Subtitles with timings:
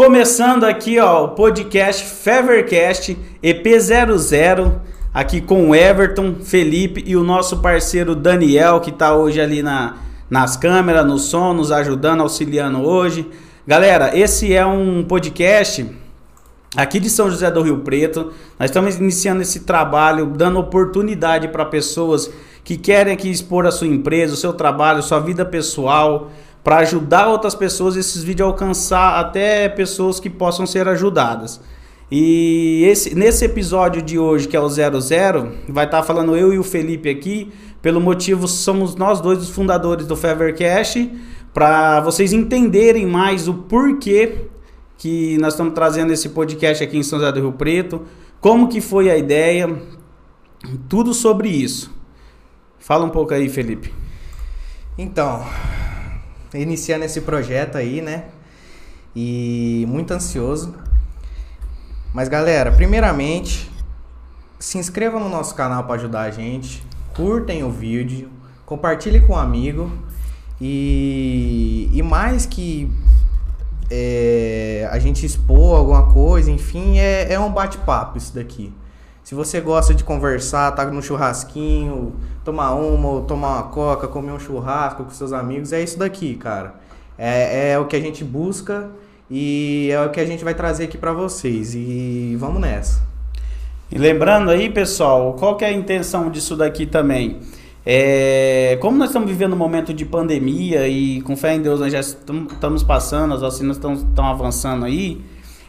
[0.00, 4.72] Começando aqui, ó, o podcast Fevercast EP00,
[5.12, 9.96] aqui com o Everton, Felipe e o nosso parceiro Daniel, que tá hoje ali na,
[10.30, 13.28] nas câmeras, no som, nos ajudando, auxiliando hoje.
[13.66, 15.86] Galera, esse é um podcast
[16.74, 18.32] aqui de São José do Rio Preto.
[18.58, 22.30] Nós estamos iniciando esse trabalho, dando oportunidade para pessoas
[22.64, 26.30] que querem aqui expor a sua empresa, o seu trabalho, sua vida pessoal,
[26.62, 31.60] para ajudar outras pessoas esses vídeos alcançar até pessoas que possam ser ajudadas.
[32.10, 35.00] E esse, nesse episódio de hoje, que é o 00,
[35.68, 39.48] vai estar tá falando eu e o Felipe aqui, pelo motivo somos nós dois os
[39.48, 41.10] fundadores do Fevercast,
[41.54, 44.46] para vocês entenderem mais o porquê
[44.98, 48.02] que nós estamos trazendo esse podcast aqui em São José do Rio Preto,
[48.40, 49.80] como que foi a ideia,
[50.88, 51.90] tudo sobre isso.
[52.78, 53.94] Fala um pouco aí, Felipe.
[54.98, 55.44] Então,
[56.54, 58.24] iniciando esse projeto aí, né?
[59.14, 60.74] E muito ansioso.
[62.12, 63.70] Mas galera, primeiramente,
[64.58, 66.82] se inscreva no nosso canal para ajudar a gente,
[67.14, 68.28] curtem o vídeo,
[68.66, 69.90] compartilhe com um amigo
[70.60, 72.90] e, e mais que
[73.90, 78.72] é, a gente expor alguma coisa, enfim, é, é um bate-papo isso daqui.
[79.30, 84.32] Se você gosta de conversar, tá no churrasquinho, tomar uma ou tomar uma coca, comer
[84.32, 86.74] um churrasco com seus amigos, é isso daqui, cara.
[87.16, 88.90] É, é o que a gente busca
[89.30, 91.76] e é o que a gente vai trazer aqui para vocês.
[91.76, 93.02] E vamos nessa.
[93.88, 97.38] E lembrando aí, pessoal, qual que é a intenção disso daqui também?
[97.86, 101.92] É, como nós estamos vivendo um momento de pandemia e com fé em Deus nós
[101.92, 105.20] já estamos passando, as vacinas estão avançando aí,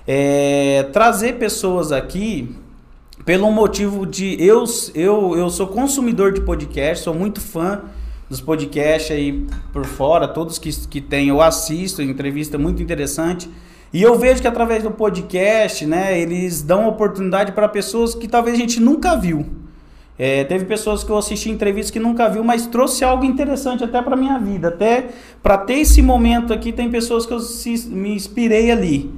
[0.07, 2.59] é, trazer pessoas aqui
[3.25, 4.63] pelo motivo de eu,
[4.95, 7.81] eu, eu sou consumidor de podcast, sou muito fã
[8.29, 13.49] dos podcasts aí por fora, todos que, que tem eu assisto, entrevista muito interessante.
[13.93, 18.55] E eu vejo que através do podcast, né, eles dão oportunidade para pessoas que talvez
[18.55, 19.45] a gente nunca viu.
[20.17, 24.01] É, teve pessoas que eu assisti entrevistas que nunca viu, mas trouxe algo interessante até
[24.01, 24.69] para minha vida.
[24.69, 25.09] Até
[25.43, 27.39] para ter esse momento aqui, tem pessoas que eu
[27.87, 29.11] me inspirei ali.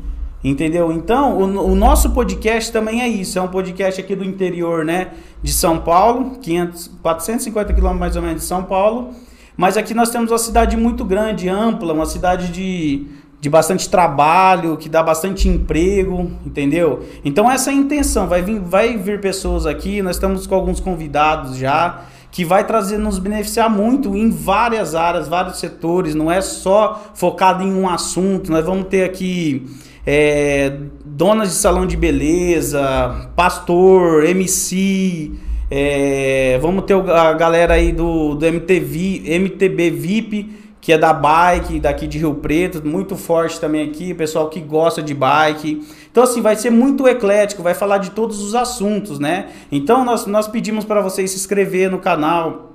[0.44, 0.92] Entendeu?
[0.92, 3.40] Então, o, o, nosso podcast também é isso.
[3.40, 5.12] É um podcast aqui do interior, né?
[5.42, 9.12] De São Paulo, 500, 450 quilômetros mais ou menos de São Paulo.
[9.56, 13.08] Mas aqui nós temos uma cidade muito grande, ampla, uma cidade de,
[13.40, 17.06] de bastante trabalho, que dá bastante emprego, entendeu?
[17.24, 18.28] Então essa é a intenção.
[18.28, 22.98] Vai vir, vai vir pessoas aqui, nós estamos com alguns convidados já que vai trazer
[22.98, 28.52] nos beneficiar muito em várias áreas, vários setores, não é só focado em um assunto.
[28.52, 29.68] Nós vamos ter aqui
[30.06, 35.31] é, donas de salão de beleza, pastor, MC.
[35.72, 40.50] É, vamos ter a galera aí do, do MTV, MTB VIP,
[40.81, 45.02] que é da bike, daqui de Rio Preto, muito forte também aqui, pessoal que gosta
[45.02, 45.81] de bike.
[46.12, 49.47] Então, assim, vai ser muito eclético, vai falar de todos os assuntos, né?
[49.72, 52.73] Então, nós, nós pedimos para vocês se inscrever no canal,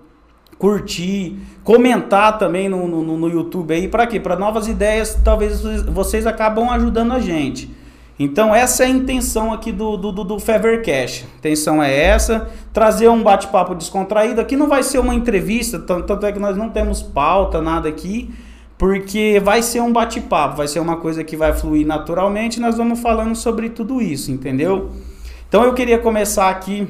[0.59, 4.19] curtir, comentar também no, no, no YouTube aí, para quê?
[4.19, 7.71] Para novas ideias, talvez vocês acabam ajudando a gente.
[8.19, 11.25] Então essa é a intenção aqui do, do, do, do Fevercast.
[11.25, 14.41] A intenção é essa, trazer um bate-papo descontraído.
[14.41, 18.35] Aqui não vai ser uma entrevista, tanto é que nós não temos pauta, nada aqui,
[18.77, 22.99] porque vai ser um bate-papo, vai ser uma coisa que vai fluir naturalmente, nós vamos
[22.99, 24.91] falando sobre tudo isso, entendeu?
[25.49, 26.89] Então eu queria começar aqui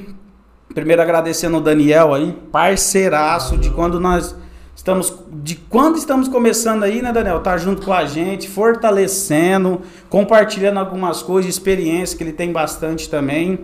[0.74, 4.36] Primeiro agradecendo o Daniel aí, parceiraço de quando nós
[4.76, 7.40] estamos de quando estamos começando aí, né, Daniel?
[7.40, 9.80] Tá junto com a gente, fortalecendo,
[10.10, 13.60] compartilhando algumas coisas, experiência que ele tem bastante também.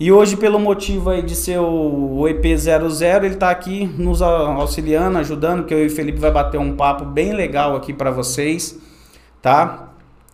[0.00, 5.64] E hoje, pelo motivo aí de ser o EP00, ele tá aqui nos auxiliando, ajudando,
[5.64, 8.78] que eu e o Felipe vai bater um papo bem legal aqui para vocês,
[9.40, 9.88] tá?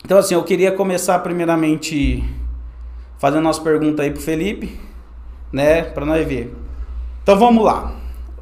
[0.05, 2.23] Então assim, eu queria começar primeiramente
[3.19, 4.79] fazendo nossa pergunta aí pro Felipe
[5.55, 5.83] né?
[5.83, 6.53] Para nós ver.
[7.23, 7.95] Então vamos lá.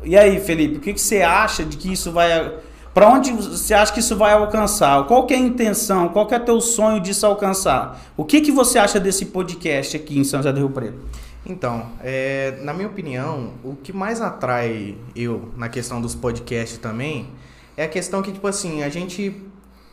[0.02, 2.54] E aí, Felipe, o que, que você acha de que isso vai.
[2.94, 5.06] Para onde você acha que isso vai alcançar?
[5.06, 6.08] Qual é a intenção?
[6.08, 8.02] Qual é teu sonho disso alcançar?
[8.16, 10.98] O que, que você acha desse podcast aqui em São José do Rio Preto?
[11.44, 17.28] Então, é, na minha opinião, o que mais atrai eu na questão dos podcasts também
[17.76, 19.42] é a questão que, tipo assim, a gente,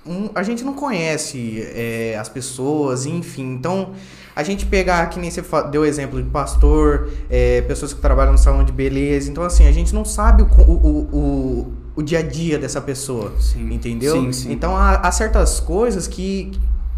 [0.06, 3.54] um, a gente não conhece é, as pessoas, enfim.
[3.54, 3.94] Então,
[4.36, 8.38] a gente pegar, que nem você deu exemplo de pastor, é, pessoas que trabalham no
[8.38, 9.30] salão de beleza.
[9.30, 13.34] Então, assim, a gente não sabe o, o, o, o dia a dia dessa pessoa.
[13.40, 13.74] Sim.
[13.74, 14.16] Entendeu?
[14.16, 14.52] Sim, sim.
[14.52, 16.52] Então, há, há certas coisas que,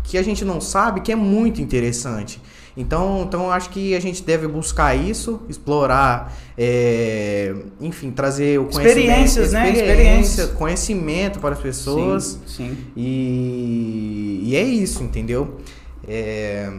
[0.03, 2.41] que a gente não sabe que é muito interessante.
[2.75, 8.65] Então, então eu acho que a gente deve buscar isso, explorar, é, enfim, trazer o
[8.65, 8.87] conhecimento.
[8.87, 9.71] Experiências, né?
[9.71, 12.39] Experiência, conhecimento para as pessoas.
[12.47, 12.77] Sim, sim.
[12.95, 15.57] E, E é isso, entendeu?
[16.05, 16.69] É...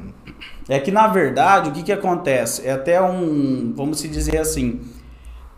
[0.69, 2.67] é que na verdade o que, que acontece?
[2.67, 4.81] É até um, vamos se dizer assim,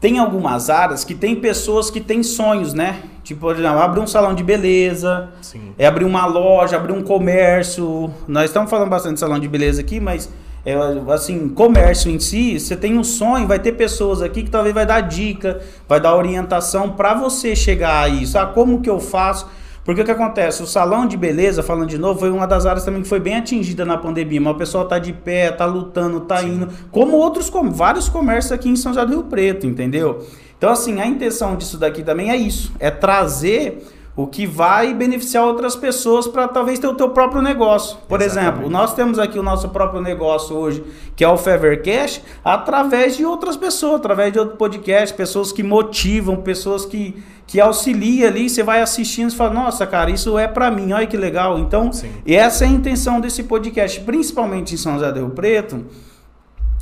[0.01, 3.03] tem algumas áreas que tem pessoas que têm sonhos, né?
[3.23, 5.73] Tipo, por exemplo, abrir um salão de beleza, Sim.
[5.79, 8.13] é abrir uma loja, abrir um comércio.
[8.29, 10.29] Nós estamos falando bastante de salão de beleza aqui, mas
[10.67, 10.75] é,
[11.11, 14.85] assim, comércio em si, você tem um sonho, vai ter pessoas aqui que talvez vai
[14.85, 18.39] dar dica, vai dar orientação para você chegar a isso.
[18.39, 19.47] Ah, como que eu faço?
[19.85, 20.63] Porque o que acontece?
[20.63, 23.37] O salão de beleza, falando de novo, foi uma das áreas também que foi bem
[23.37, 24.41] atingida na pandemia.
[24.41, 26.55] Mas o pessoal tá de pé, tá lutando, tá Sim.
[26.55, 26.69] indo.
[26.91, 30.27] Como outros, como vários comércios aqui em São José do Rio Preto, entendeu?
[30.57, 35.45] Então, assim, a intenção disso daqui também é isso: é trazer o que vai beneficiar
[35.45, 37.99] outras pessoas para talvez ter o teu próprio negócio.
[38.09, 38.53] Por Exatamente.
[38.55, 40.85] exemplo, nós temos aqui o nosso próprio negócio hoje,
[41.17, 46.37] que é o Fevercash, através de outras pessoas, através de outro podcast, pessoas que motivam,
[46.37, 50.71] pessoas que, que auxiliam ali, você vai assistindo e fala, nossa, cara, isso é para
[50.71, 51.59] mim, olha que legal.
[51.59, 52.13] Então, Sim.
[52.25, 55.85] essa é a intenção desse podcast, principalmente em São José do Rio Preto,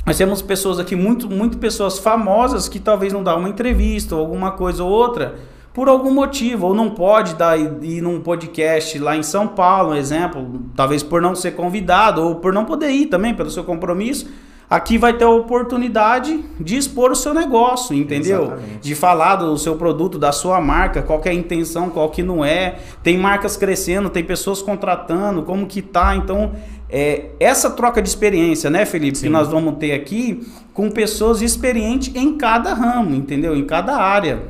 [0.05, 4.21] nós temos pessoas aqui, muito, muito pessoas famosas que talvez não dá uma entrevista ou
[4.21, 5.35] alguma coisa ou outra,
[5.73, 7.35] por algum motivo, ou não pode
[7.81, 12.35] ir num podcast lá em São Paulo, um exemplo, talvez por não ser convidado, ou
[12.35, 14.29] por não poder ir também, pelo seu compromisso,
[14.69, 18.43] aqui vai ter a oportunidade de expor o seu negócio, entendeu?
[18.43, 18.79] Exatamente.
[18.81, 22.45] De falar do seu produto, da sua marca, qual é a intenção, qual que não
[22.45, 22.75] é.
[23.01, 26.51] Tem marcas crescendo, tem pessoas contratando, como que tá, então...
[26.95, 29.23] É, essa troca de experiência, né, Felipe, Sim.
[29.23, 33.55] que nós vamos ter aqui com pessoas experientes em cada ramo, entendeu?
[33.55, 34.43] Em cada área.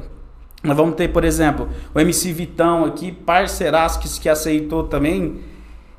[0.63, 5.41] Nós vamos ter, por exemplo, o MC Vitão aqui, parceiraço que, que aceitou também.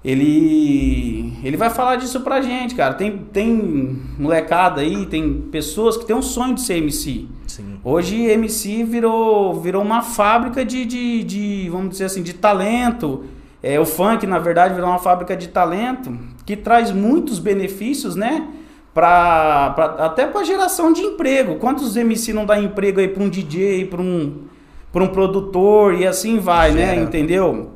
[0.03, 2.95] Ele, ele vai falar disso pra gente, cara.
[2.95, 7.27] Tem, tem molecada aí, tem pessoas que têm um sonho de ser MC.
[7.47, 7.79] Sim.
[7.85, 13.25] Hoje MC virou, virou uma fábrica de, de, de, vamos dizer assim, de talento.
[13.63, 18.49] É, o funk, na verdade, virou uma fábrica de talento que traz muitos benefícios, né?
[18.95, 21.57] Pra, pra, até para geração de emprego.
[21.57, 24.54] Quantos MC não dá emprego aí para um DJ, para um
[24.95, 26.95] para um produtor e assim vai, né?
[26.95, 27.73] Entendeu?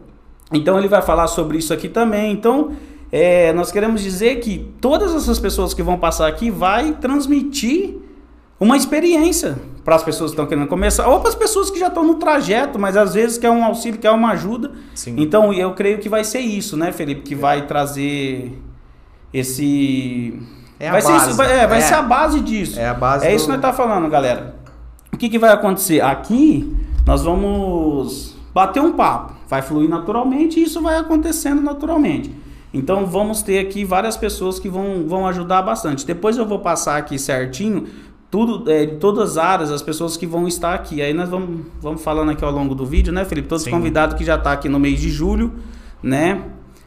[0.52, 2.30] Então ele vai falar sobre isso aqui também.
[2.32, 2.76] Então
[3.10, 7.96] é, nós queremos dizer que todas essas pessoas que vão passar aqui vai transmitir
[8.60, 11.88] uma experiência para as pessoas que estão querendo começar ou para as pessoas que já
[11.88, 14.70] estão no trajeto, mas às vezes quer um auxílio, quer uma ajuda.
[14.94, 15.16] Sim.
[15.18, 18.62] Então eu creio que vai ser isso, né, Felipe, que vai trazer
[19.34, 20.40] esse
[20.78, 21.80] é vai ser isso, vai, é, vai é.
[21.80, 22.78] ser a base disso.
[22.78, 23.26] É a base.
[23.26, 23.34] É do...
[23.34, 24.54] isso que nós tá falando, galera.
[25.12, 26.77] O que, que vai acontecer aqui?
[27.08, 32.30] Nós vamos bater um papo, vai fluir naturalmente e isso vai acontecendo naturalmente.
[32.72, 36.06] Então vamos ter aqui várias pessoas que vão, vão ajudar bastante.
[36.06, 37.86] Depois eu vou passar aqui certinho
[38.30, 41.00] tudo é, de todas as áreas, as pessoas que vão estar aqui.
[41.00, 43.48] Aí nós vamos, vamos falando aqui ao longo do vídeo, né, Felipe?
[43.48, 45.54] Todos os convidados que já estão tá aqui no mês de julho,
[46.02, 46.42] né?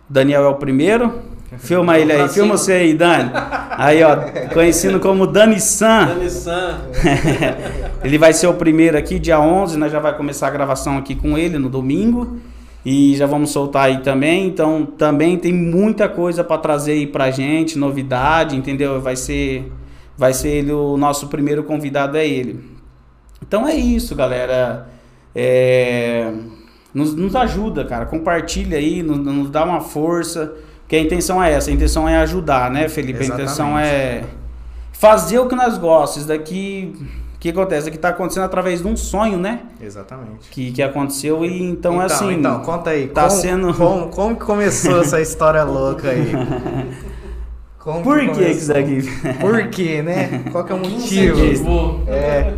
[0.07, 1.11] Daniel é o primeiro.
[1.57, 3.29] Filma ele aí, filma você aí, Dani.
[3.71, 4.15] Aí, ó,
[4.53, 6.07] conhecido como Dani San.
[6.07, 6.79] Dani San.
[8.03, 11.13] ele vai ser o primeiro aqui, dia 11, nós já vai começar a gravação aqui
[11.13, 12.37] com ele no domingo.
[12.85, 14.47] E já vamos soltar aí também.
[14.47, 18.99] Então, também tem muita coisa para trazer aí pra gente, novidade, entendeu?
[19.01, 19.71] Vai ser
[20.17, 22.63] vai ser ele o nosso primeiro convidado é ele.
[23.41, 24.87] Então é isso, galera.
[25.33, 26.31] É,
[26.93, 28.05] nos, nos ajuda, cara.
[28.05, 30.53] Compartilha aí, nos, nos dá uma força.
[30.91, 33.23] Que a intenção é essa, a intenção é ajudar, né, Felipe?
[33.23, 33.39] Exatamente.
[33.39, 34.25] A intenção é
[34.91, 36.17] fazer o que nós gostamos.
[36.17, 36.93] Isso daqui
[37.33, 37.87] o que acontece?
[37.87, 39.61] Aqui está acontecendo através de um sonho, né?
[39.79, 40.49] Exatamente.
[40.49, 42.33] Que, que aconteceu e então, então assim.
[42.33, 43.07] Então, conta aí.
[43.07, 43.73] Tá como, sendo.
[43.73, 46.33] Como, como começou essa história louca aí?
[47.79, 49.01] Como Por que, que isso daqui?
[49.39, 50.43] Por quê, né?
[50.51, 52.03] Qual que é o motivo?
[52.05, 52.53] É.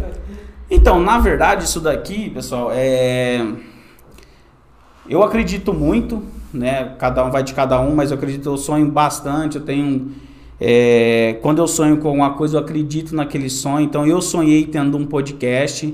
[0.71, 3.45] Então, na verdade, isso daqui, pessoal, é.
[5.07, 6.93] Eu acredito muito né?
[6.99, 10.11] Cada um vai de cada um, mas eu acredito, eu sonho bastante, eu tenho...
[10.61, 13.83] É, quando eu sonho com alguma coisa, eu acredito naquele sonho.
[13.83, 15.93] Então, eu sonhei tendo um podcast.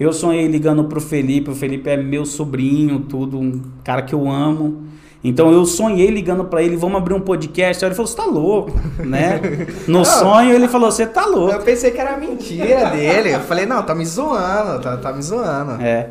[0.00, 1.50] Eu sonhei ligando pro Felipe.
[1.50, 4.92] O Felipe é meu sobrinho, tudo, um cara que eu amo.
[5.24, 7.84] Então eu sonhei ligando para ele, vamos abrir um podcast.
[7.84, 9.40] Aí ele falou, você tá louco, né?
[9.86, 11.52] No não, sonho ele falou, você tá louco.
[11.52, 13.30] Eu pensei que era mentira dele.
[13.32, 15.80] Eu falei, não, tá me zoando, tá, tá me zoando.
[15.80, 16.10] É.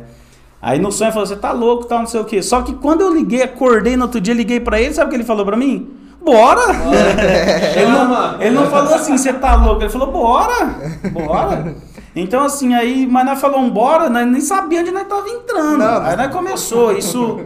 [0.62, 2.40] Aí no sonho falou, você tá louco, tal, não sei o quê.
[2.40, 5.16] Só que quando eu liguei, acordei no outro dia, liguei para ele, sabe o que
[5.16, 5.90] ele falou para mim?
[6.24, 6.62] Bora!
[7.76, 10.76] ele, não, ele não falou assim, você tá louco, ele falou, bora!
[11.12, 11.74] Bora!
[12.14, 15.78] Então assim, aí, mas nós falamos bora, nós nem sabia onde nós tava entrando.
[15.78, 17.40] Não, aí nós começou, isso...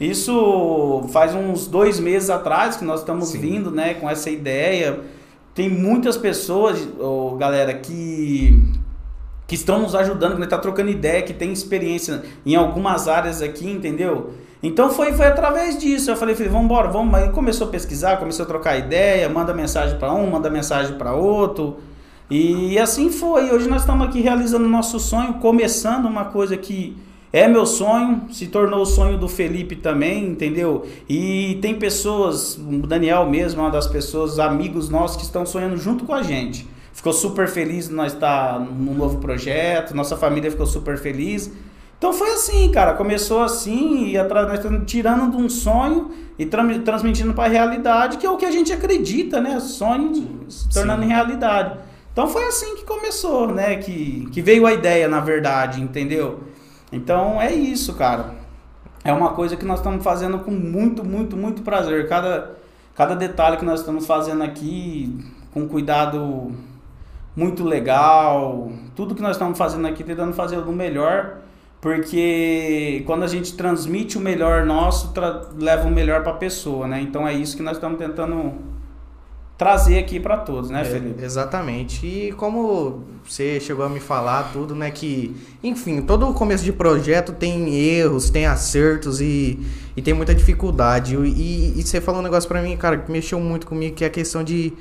[0.00, 3.38] Isso faz uns dois meses atrás que nós estamos Sim.
[3.38, 5.00] vindo, né, com essa ideia.
[5.54, 8.79] Tem muitas pessoas, oh, galera, que
[9.50, 13.68] que estão nos ajudando, que está trocando ideia, que tem experiência em algumas áreas aqui,
[13.68, 14.30] entendeu?
[14.62, 16.08] Então foi, foi através disso.
[16.08, 17.12] Eu falei, falei, vamos embora, vamos.
[17.12, 21.14] Aí começou a pesquisar, começou a trocar ideia, manda mensagem para um, manda mensagem para
[21.14, 21.78] outro.
[22.30, 23.50] E assim foi.
[23.50, 26.96] Hoje nós estamos aqui realizando nosso sonho, começando uma coisa que
[27.32, 30.86] é meu sonho, se tornou o sonho do Felipe também, entendeu?
[31.08, 36.04] E tem pessoas, o Daniel mesmo, uma das pessoas, amigos nossos que estão sonhando junto
[36.04, 36.68] com a gente.
[37.00, 41.50] Ficou super feliz de nós estar num novo projeto, nossa família ficou super feliz.
[41.96, 42.92] Então foi assim, cara.
[42.92, 48.18] Começou assim e atrás nós estamos tirando de um sonho e transmitindo para a realidade,
[48.18, 49.58] que é o que a gente acredita, né?
[49.60, 51.08] Sonho se tornando Sim.
[51.08, 51.78] realidade.
[52.12, 53.76] Então foi assim que começou, né?
[53.76, 56.40] Que, que veio a ideia, na verdade, entendeu?
[56.92, 58.34] Então é isso, cara.
[59.02, 62.06] É uma coisa que nós estamos fazendo com muito, muito, muito prazer.
[62.10, 62.58] Cada,
[62.94, 65.18] cada detalhe que nós estamos fazendo aqui,
[65.50, 66.52] com cuidado
[67.40, 68.70] muito legal.
[68.94, 71.38] Tudo que nós estamos fazendo aqui, tentando fazer o melhor.
[71.80, 75.14] Porque quando a gente transmite o melhor nosso,
[75.58, 77.00] leva o melhor para a pessoa, né?
[77.00, 78.52] Então é isso que nós estamos tentando
[79.56, 81.22] trazer aqui para todos, né, é, Felipe?
[81.22, 82.06] exatamente.
[82.06, 87.34] E como você chegou a me falar tudo, né, que, enfim, todo começo de projeto
[87.34, 89.58] tem erros, tem acertos e,
[89.94, 91.14] e tem muita dificuldade.
[91.14, 94.06] E, e você falou um negócio para mim, cara, que mexeu muito comigo, que é
[94.06, 94.72] a questão de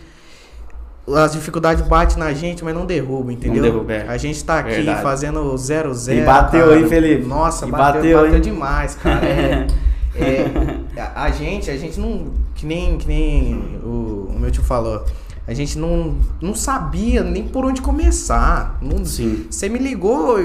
[1.16, 3.64] as dificuldades batem na gente, mas não derruba, entendeu?
[3.64, 4.08] Não derruba, é.
[4.08, 5.02] A gente tá aqui Verdade.
[5.02, 6.20] fazendo zero zero.
[6.20, 7.26] E bateu aí, Felipe.
[7.26, 9.26] Nossa, e bateu, bateu, bateu demais, cara.
[9.26, 9.68] É,
[10.16, 12.28] é, a gente, a gente não.
[12.56, 15.06] Que nem, que nem o, o meu tio falou.
[15.50, 18.78] A gente não, não sabia nem por onde começar.
[18.80, 19.48] Não, Sim.
[19.50, 20.38] Você me ligou,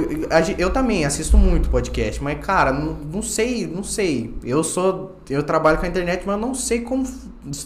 [0.56, 4.34] eu também assisto muito podcast, mas cara, não, não sei, não sei.
[4.42, 7.06] Eu sou, eu trabalho com a internet, mas não sei como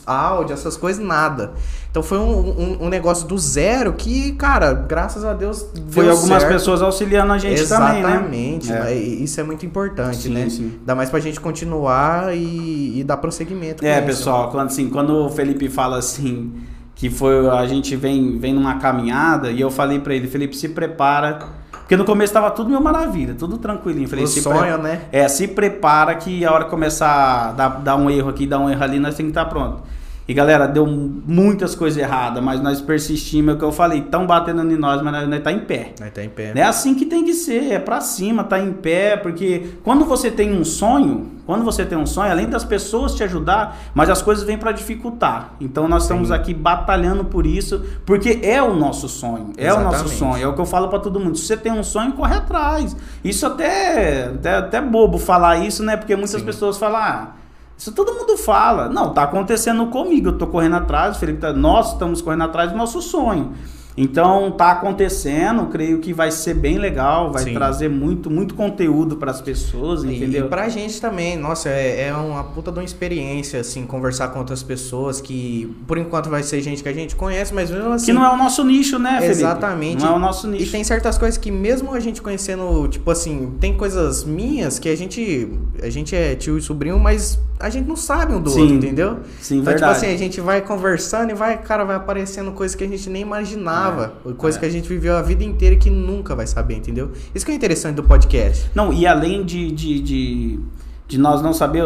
[0.04, 1.52] áudio, essas coisas, nada.
[1.88, 5.64] Então foi um, um, um negócio do zero que, cara, graças a Deus.
[5.90, 6.52] Foi algumas certo.
[6.52, 8.58] pessoas auxiliando a gente Exatamente, também, né?
[8.60, 8.72] Exatamente.
[8.72, 8.94] É.
[8.96, 10.50] Isso é muito importante, sim, né?
[10.50, 10.72] Sim.
[10.84, 13.86] Dá mais pra gente continuar e, e dar prosseguimento.
[13.86, 16.52] É, pessoal, quando, assim, quando o Felipe fala assim
[16.98, 20.68] que foi a gente vem vem numa caminhada e eu falei para ele, Felipe, se
[20.68, 21.38] prepara,
[21.70, 24.08] porque no começo tava tudo meu maravilha, tudo tranquilinho.
[24.08, 24.82] Falei, o se sonho, pre...
[24.82, 25.02] né?
[25.12, 28.58] É, se prepara que a hora que começar a dar, dar um erro aqui, dar
[28.58, 29.82] um erro ali, nós temos que estar tá pronto.
[30.28, 34.26] E galera, deu muitas coisas erradas, mas nós persistimos, é o que eu falei, estão
[34.26, 35.94] batendo em nós, mas nós, nós tá em pé.
[35.98, 36.52] Nós tá em pé.
[36.54, 40.30] É assim que tem que ser, é para cima, tá em pé, porque quando você
[40.30, 44.20] tem um sonho, quando você tem um sonho, além das pessoas te ajudar, mas as
[44.20, 45.54] coisas vêm para dificultar.
[45.58, 46.08] Então nós Sim.
[46.08, 49.94] estamos aqui batalhando por isso, porque é o nosso sonho, é Exatamente.
[49.94, 51.38] o nosso sonho, é o que eu falo para todo mundo.
[51.38, 52.94] Se você tem um sonho, corre atrás.
[53.24, 55.96] Isso até até, até bobo falar isso, né?
[55.96, 56.44] Porque muitas Sim.
[56.46, 57.32] pessoas falam, ah,
[57.78, 58.88] isso todo mundo fala.
[58.88, 60.30] Não, tá acontecendo comigo.
[60.30, 63.52] Eu tô correndo atrás, Felipe tá, nós estamos correndo atrás do nosso sonho.
[64.00, 67.52] Então tá acontecendo, creio que vai ser bem legal, vai Sim.
[67.52, 70.46] trazer muito, muito conteúdo para as pessoas, entendeu?
[70.46, 74.38] E pra gente também, nossa, é, é, uma puta de uma experiência, assim, conversar com
[74.38, 78.06] outras pessoas que, por enquanto, vai ser gente que a gente conhece, mas mesmo assim.
[78.06, 79.32] Que não é o nosso nicho, né, Felipe?
[79.32, 80.04] Exatamente.
[80.04, 80.62] Não é o nosso nicho.
[80.62, 84.88] E tem certas coisas que, mesmo a gente conhecendo, tipo assim, tem coisas minhas que
[84.88, 85.50] a gente.
[85.82, 88.60] A gente é tio e sobrinho, mas a gente não sabe um do Sim.
[88.60, 89.18] outro, entendeu?
[89.40, 89.92] Sim, então, verdade.
[89.92, 93.10] tipo assim, a gente vai conversando e vai, cara, vai aparecendo coisas que a gente
[93.10, 93.87] nem imaginava.
[93.90, 94.60] É, coisas é.
[94.60, 97.10] que a gente viveu a vida inteira e que nunca vai saber, entendeu?
[97.34, 98.70] Isso que é interessante do podcast.
[98.74, 100.60] Não, e além de, de, de,
[101.08, 101.84] de nós não saber,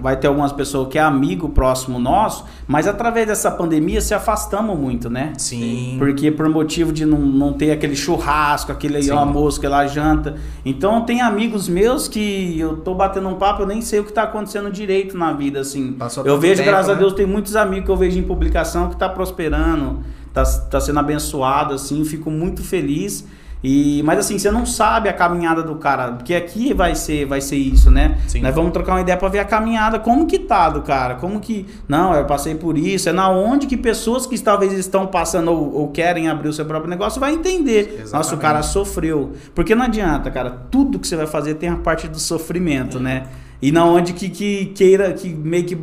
[0.00, 4.78] vai ter algumas pessoas que é amigo próximo nosso, mas através dessa pandemia se afastamos
[4.78, 5.32] muito, né?
[5.36, 5.96] Sim.
[5.98, 9.10] Porque por motivo de não, não ter aquele churrasco, aquele Sim.
[9.10, 10.36] almoço, aquela janta.
[10.64, 14.12] Então tem amigos meus que eu tô batendo um papo, eu nem sei o que
[14.12, 15.94] tá acontecendo direito na vida, assim.
[15.94, 16.94] Passou eu vejo, tempo, graças né?
[16.94, 20.80] a Deus, tem muitos amigos que eu vejo em publicação que tá prosperando tá, tá
[20.80, 23.24] sendo abençoado, assim, fico muito feliz.
[23.62, 27.40] E, mas assim, você não sabe a caminhada do cara, porque aqui vai ser, vai
[27.40, 28.18] ser isso, né?
[28.26, 28.40] Sim.
[28.40, 31.38] Nós vamos trocar uma ideia para ver a caminhada, como que tá do cara, como
[31.38, 35.52] que, não, eu passei por isso, é na onde que pessoas que talvez estão passando
[35.52, 37.82] ou, ou querem abrir o seu próprio negócio vai entender.
[37.82, 38.12] Exatamente.
[38.12, 39.32] Nossa, o cara sofreu.
[39.54, 43.00] Porque não adianta, cara, tudo que você vai fazer tem a parte do sofrimento, é.
[43.00, 43.26] né?
[43.60, 45.78] E na onde que, que queira, que meio que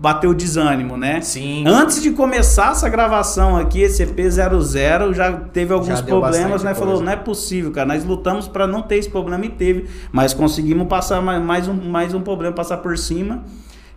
[0.00, 1.20] bateu desânimo, né?
[1.20, 1.62] Sim.
[1.66, 6.72] Antes de começar essa gravação aqui, esse EP00 já teve alguns já problemas, né?
[6.74, 7.86] Falou, não é possível, cara.
[7.86, 12.14] Nós lutamos para não ter esse problema e teve, mas conseguimos passar mais um, mais
[12.14, 13.44] um problema, passar por cima.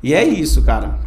[0.03, 0.99] E é isso, cara.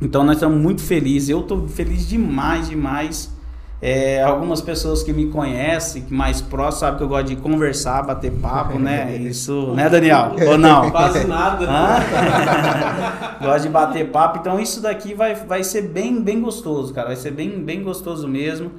[0.00, 1.30] Então nós estamos muito felizes.
[1.30, 3.36] Eu estou feliz demais, demais
[3.80, 8.02] é, algumas pessoas que me conhecem, que mais próximo, sabem que eu gosto de conversar,
[8.02, 9.14] bater papo, né?
[9.22, 10.34] Isso, né, Daniel?
[10.48, 10.90] Ou não?
[10.90, 11.66] Quase nada.
[13.40, 14.38] gosto de bater papo.
[14.40, 17.08] Então isso daqui vai, vai ser bem, bem gostoso, cara.
[17.08, 18.72] Vai ser bem, bem gostoso mesmo.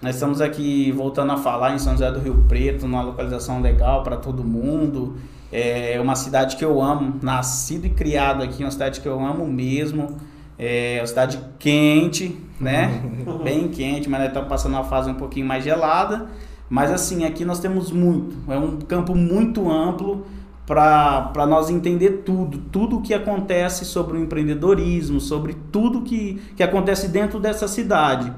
[0.00, 4.04] Nós estamos aqui voltando a falar em São José do Rio Preto, numa localização legal
[4.04, 5.16] para todo mundo.
[5.50, 9.46] É uma cidade que eu amo, nascido e criado aqui, uma cidade que eu amo
[9.46, 10.16] mesmo.
[10.58, 13.02] É uma cidade quente, né?
[13.42, 16.28] Bem quente, mas está passando uma fase um pouquinho mais gelada.
[16.68, 18.36] Mas assim, aqui nós temos muito.
[18.50, 20.24] É um campo muito amplo
[20.66, 26.62] para nós entender tudo, tudo o que acontece sobre o empreendedorismo, sobre tudo que, que
[26.62, 28.32] acontece dentro dessa cidade.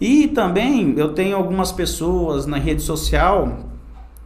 [0.00, 3.70] E também eu tenho algumas pessoas na rede social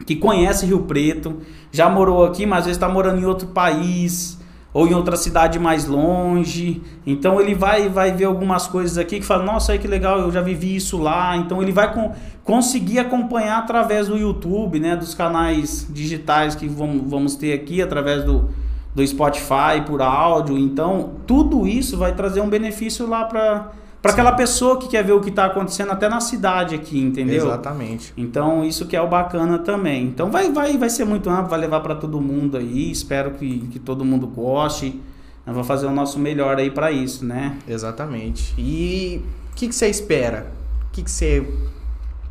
[0.05, 1.37] que conhecem Rio Preto,
[1.71, 4.37] já morou aqui, mas às vezes está morando em outro país
[4.75, 6.81] ou em outra cidade mais longe.
[7.07, 10.29] Então ele vai vai ver algumas coisas aqui que fala, nossa, aí que legal, eu
[10.29, 11.37] já vivi isso lá.
[11.37, 12.11] Então ele vai com,
[12.43, 18.25] conseguir acompanhar através do YouTube, né, dos canais digitais que vamos, vamos ter aqui, através
[18.25, 18.49] do,
[18.93, 20.57] do Spotify por áudio.
[20.57, 23.71] Então tudo isso vai trazer um benefício lá para
[24.05, 27.47] para aquela pessoa que quer ver o que está acontecendo até na cidade aqui, entendeu?
[27.47, 28.13] Exatamente.
[28.15, 30.03] Então isso que é o bacana também.
[30.03, 32.91] Então vai vai vai ser muito amplo, vai levar para todo mundo aí.
[32.91, 35.01] Espero que, que todo mundo goste.
[35.43, 37.57] Nós vamos fazer o nosso melhor aí para isso, né?
[37.67, 38.53] Exatamente.
[38.59, 40.51] E o que, que você espera?
[40.87, 41.43] O que, que você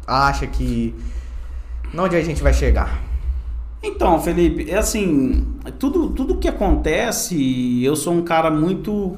[0.06, 0.94] acha que
[1.96, 3.02] onde a gente vai chegar?
[3.82, 5.44] Então, Felipe, é assim,
[5.80, 9.16] tudo tudo que acontece, eu sou um cara muito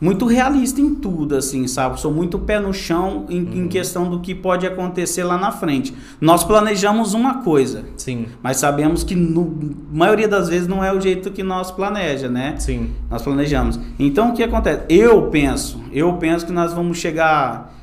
[0.00, 2.00] muito realista em tudo, assim, sabe?
[2.00, 3.64] Sou muito pé no chão em, uhum.
[3.64, 5.94] em, questão do que pode acontecer lá na frente.
[6.20, 7.84] Nós planejamos uma coisa.
[7.96, 8.26] Sim.
[8.42, 12.54] Mas sabemos que, no maioria das vezes, não é o jeito que nós planeja, né?
[12.58, 12.90] Sim.
[13.10, 13.78] Nós planejamos.
[13.98, 14.82] Então, o que acontece?
[14.88, 17.77] Eu penso, eu penso que nós vamos chegar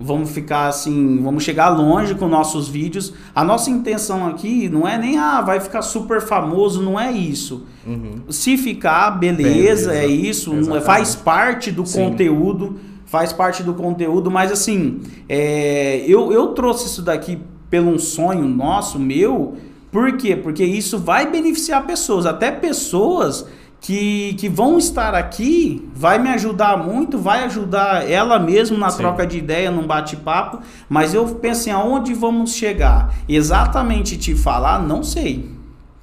[0.00, 3.12] vamos ficar assim, vamos chegar longe com nossos vídeos.
[3.34, 7.64] A nossa intenção aqui não é nem, ah, vai ficar super famoso, não é isso.
[7.86, 8.22] Uhum.
[8.30, 9.94] Se ficar, beleza, beleza.
[9.94, 10.84] é isso, Exatamente.
[10.84, 12.04] faz parte do Sim.
[12.04, 12.76] conteúdo,
[13.06, 17.38] faz parte do conteúdo, mas assim, é, eu, eu trouxe isso daqui
[17.68, 19.56] pelo um sonho nosso, meu,
[19.90, 20.36] por quê?
[20.36, 23.46] Porque isso vai beneficiar pessoas, até pessoas
[23.80, 28.98] que, que vão estar aqui vai me ajudar muito, vai ajudar ela mesmo na Sim.
[28.98, 33.14] troca de ideia, num bate-papo, mas eu pensei aonde vamos chegar.
[33.28, 35.56] Exatamente te falar, não sei.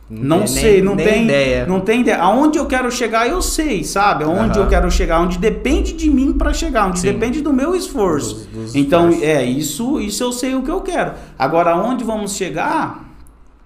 [0.07, 1.65] Não, não sei, nem, não nem tem ideia.
[1.65, 2.19] Não tem ideia.
[2.19, 4.23] Aonde eu quero chegar, eu sei, sabe?
[4.23, 4.65] Aonde uhum.
[4.65, 7.11] eu quero chegar, onde depende de mim para chegar, onde Sim.
[7.11, 8.47] depende do meu esforço.
[8.53, 9.27] Dos, dos então, esforços.
[9.27, 11.13] é isso, isso eu sei o que eu quero.
[11.37, 13.04] Agora, aonde vamos chegar?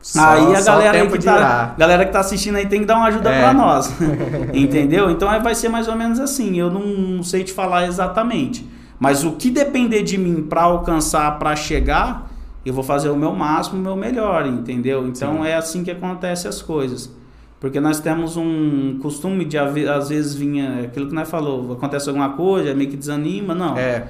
[0.02, 3.08] Só, aí a galera que, tá, galera que tá assistindo aí tem que dar uma
[3.08, 3.42] ajuda é.
[3.42, 3.94] para nós.
[4.54, 5.10] Entendeu?
[5.10, 6.58] Então aí vai ser mais ou menos assim.
[6.58, 8.66] Eu não sei te falar exatamente.
[8.98, 12.30] Mas o que depender de mim para alcançar, para chegar,
[12.66, 15.08] eu vou fazer o meu máximo, o meu melhor, entendeu?
[15.08, 15.48] Então Sim.
[15.48, 17.10] é assim que acontece as coisas.
[17.60, 22.30] Porque nós temos um costume de às vezes vinha aquilo que nós falou, acontece alguma
[22.30, 23.78] coisa, meio que desanima, não.
[23.78, 24.08] É.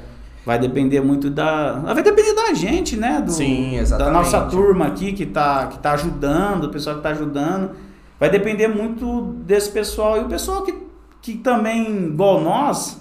[0.50, 1.74] Vai depender muito da.
[1.74, 3.22] Vai depender da gente, né?
[3.24, 4.14] Do, Sim, exatamente.
[4.14, 7.76] Da nossa turma aqui que tá, que tá ajudando, o pessoal que tá ajudando.
[8.20, 10.18] Vai depender muito desse pessoal.
[10.18, 10.74] E o pessoal que,
[11.22, 13.00] que também, igual nós,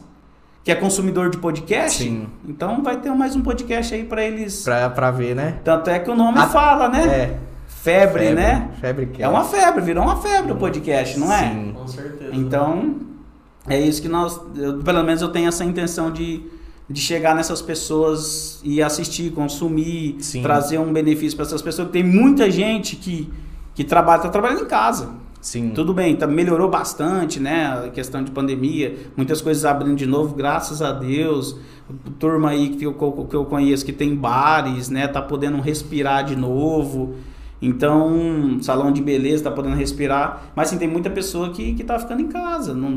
[0.63, 2.03] que é consumidor de podcast.
[2.03, 2.29] Sim.
[2.47, 4.65] Então vai ter mais um podcast aí para eles.
[4.65, 5.57] Pra, pra ver, né?
[5.65, 6.49] Tanto é que o nome A...
[6.49, 7.03] fala, né?
[7.07, 7.39] É.
[7.67, 8.71] Febre, febre né?
[8.79, 9.25] Febre que é.
[9.25, 11.49] é uma febre, virou uma febre o podcast, não é?
[11.49, 12.31] Sim, com certeza.
[12.35, 12.97] Então,
[13.67, 14.39] é isso que nós.
[14.55, 16.58] Eu, pelo menos eu tenho essa intenção de
[16.91, 20.43] de chegar nessas pessoas e assistir, consumir, Sim.
[20.43, 21.91] trazer um benefício para essas pessoas.
[21.91, 23.31] Tem muita gente que,
[23.75, 25.11] que trabalha, está trabalhando em casa.
[25.41, 25.71] Sim.
[25.71, 27.85] Tudo bem, tá, melhorou bastante, né?
[27.87, 31.57] A questão de pandemia, muitas coisas abrindo de novo, graças a Deus.
[32.19, 35.07] Turma aí que eu, que eu conheço que tem bares, né?
[35.07, 37.17] Tá podendo respirar de novo.
[37.61, 41.99] Então, salão de beleza tá podendo respirar, mas assim, tem muita pessoa que, que tá
[41.99, 42.73] ficando em casa.
[42.73, 42.91] Não,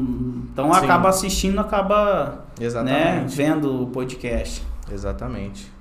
[0.52, 0.80] então Sim.
[0.80, 2.46] acaba assistindo, acaba
[2.84, 4.64] né, vendo o podcast.
[4.92, 5.72] Exatamente.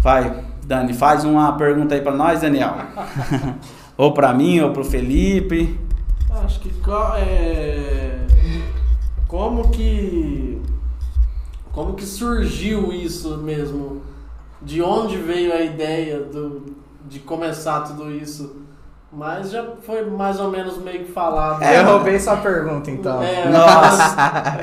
[0.00, 2.76] Vai, Dani, faz uma pergunta aí para nós, Daniel.
[3.96, 5.78] ou para mim, ou para o Felipe.
[6.44, 6.70] Acho que
[7.16, 8.26] é,
[9.26, 10.60] como que
[11.72, 14.00] como que surgiu isso mesmo?
[14.62, 18.64] De onde veio a ideia do de começar tudo isso.
[19.16, 21.62] Mas já foi mais ou menos meio que falado.
[21.62, 23.22] É, eu roubei sua pergunta então.
[23.22, 24.16] É, Nossa!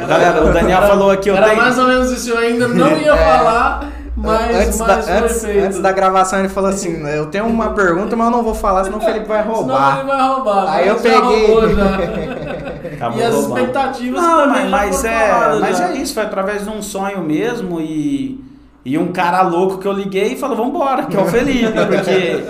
[0.08, 1.30] Galera, o Daniel era, falou aqui.
[1.30, 1.62] Era tenho...
[1.62, 3.38] mais ou menos isso, eu ainda não ia é.
[3.38, 3.92] falar.
[4.14, 8.14] Mas, antes, mas da, antes, antes, da gravação ele falou assim: Eu tenho uma pergunta,
[8.14, 9.98] mas eu não vou falar, senão o Felipe vai roubar.
[9.98, 10.74] Senão ele vai roubar.
[10.74, 11.48] Aí eu peguei.
[13.18, 16.82] e as expectativas não, também mas, mas é, mas é isso, foi através de um
[16.82, 18.51] sonho mesmo e.
[18.84, 22.44] E um cara louco que eu liguei e falou, vambora, que é o Felipe, porque...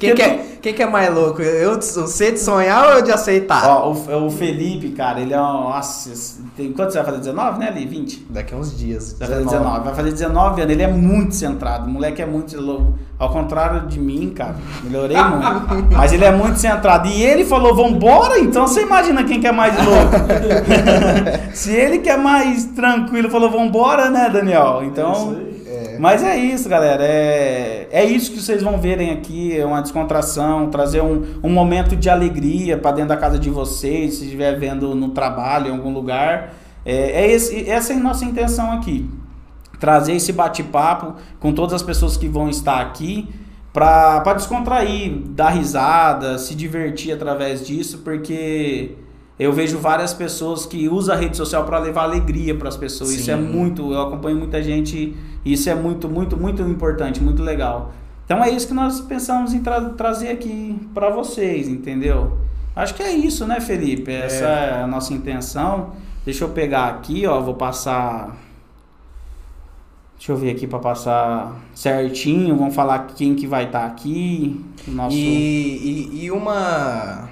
[0.00, 1.40] quem, quer, Quem que é mais louco?
[1.40, 3.66] Eu, você de sonhar ou eu de aceitar?
[3.66, 5.70] Ó, o, o Felipe, cara, ele é um.
[5.70, 7.18] Nossa, tem, quanto você vai fazer?
[7.18, 7.86] 19, né, Ali?
[7.86, 8.26] 20?
[8.28, 9.16] Daqui a uns dias.
[9.18, 9.84] Vai fazer 19.
[9.84, 11.86] Vai fazer 19 anos, ele é muito centrado.
[11.86, 12.98] O moleque é muito louco.
[13.18, 14.56] Ao contrário de mim, cara.
[14.82, 15.92] Melhorei muito.
[15.96, 17.08] Mas ele é muito centrado.
[17.08, 20.12] E ele falou, vambora, então você imagina quem que é mais louco.
[21.54, 24.82] Se ele que é mais tranquilo falou, vambora, né, Daniel?
[24.84, 25.36] Então.
[25.46, 25.49] É
[26.00, 27.04] Mas é isso, galera.
[27.04, 29.54] É, é isso que vocês vão verem aqui.
[29.54, 34.14] É uma descontração, trazer um, um momento de alegria para dentro da casa de vocês,
[34.14, 36.54] se estiver vendo no trabalho, em algum lugar.
[36.86, 39.10] É, é esse, essa é a nossa intenção aqui.
[39.78, 43.28] Trazer esse bate-papo com todas as pessoas que vão estar aqui
[43.70, 48.92] para descontrair, dar risada, se divertir através disso, porque
[49.40, 53.10] eu vejo várias pessoas que usam a rede social para levar alegria para as pessoas.
[53.12, 53.42] Isso é Sim.
[53.42, 57.92] muito, eu acompanho muita gente, isso é muito, muito, muito importante, muito legal.
[58.26, 62.36] Então é isso que nós pensamos em tra- trazer aqui para vocês, entendeu?
[62.76, 64.12] Acho que é isso, né, Felipe?
[64.12, 65.92] Essa é, a nossa intenção.
[66.24, 68.36] Deixa eu pegar aqui, ó, vou passar
[70.16, 74.90] Deixa eu ver aqui para passar certinho, vamos falar quem que vai estar aqui, o
[74.90, 77.29] nosso E, e, e uma.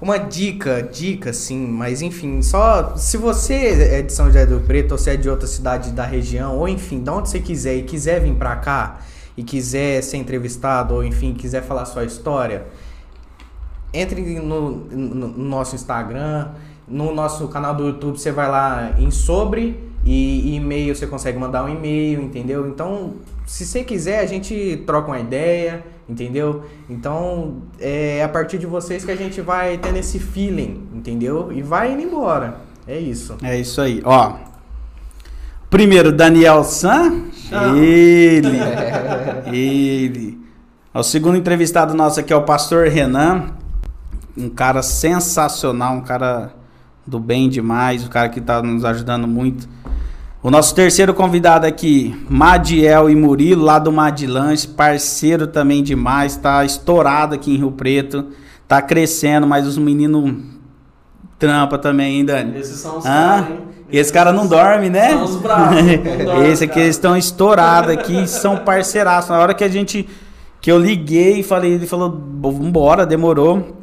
[0.00, 4.92] Uma dica, dica sim, mas enfim, só se você é de São José do Preto
[4.92, 7.82] ou se é de outra cidade da região, ou enfim, de onde você quiser e
[7.82, 9.00] quiser vir pra cá
[9.36, 12.66] e quiser ser entrevistado, ou enfim, quiser falar sua história,
[13.92, 16.48] entre no- no nosso Instagram,
[16.86, 21.64] no nosso canal do YouTube, você vai lá em sobre e e-mail, você consegue mandar
[21.64, 22.66] um e-mail, entendeu?
[22.68, 23.14] Então,
[23.46, 26.64] se você quiser, a gente troca uma ideia, entendeu?
[26.88, 31.52] Então, é a partir de vocês que a gente vai tendo esse feeling, entendeu?
[31.52, 32.58] E vai indo embora.
[32.86, 33.36] É isso.
[33.42, 34.34] É isso aí, ó.
[35.70, 37.26] Primeiro, Daniel San.
[37.76, 38.58] Ele.
[39.56, 40.40] ele.
[40.92, 43.52] O segundo entrevistado nosso aqui é o pastor Renan.
[44.36, 46.52] Um cara sensacional, um cara
[47.06, 49.68] do bem demais, um cara que tá nos ajudando muito.
[50.42, 56.64] O nosso terceiro convidado aqui, Madiel e Murilo, lá do Madilanche, parceiro também demais, tá
[56.64, 58.28] estourado aqui em Rio Preto,
[58.66, 60.34] tá crescendo, mas os meninos
[61.38, 62.58] trampa também, hein, Dani?
[62.58, 63.58] Esses são os Ah, caras,
[63.92, 65.10] esse cara não dorme, né?
[65.10, 65.76] São os bravos.
[66.50, 69.28] esse aqui eles estão estourados aqui, são parceiraços.
[69.28, 70.08] Na hora que a gente
[70.58, 73.76] que eu liguei e falei, ele falou, vambora, demorou.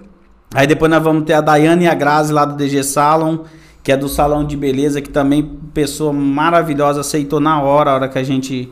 [0.55, 3.39] Aí depois nós vamos ter a Daiane e a Grazi lá do DG Salon,
[3.87, 5.41] que é do salão de beleza, que também
[5.73, 8.69] pessoa maravilhosa, aceitou na hora, a hora que a gente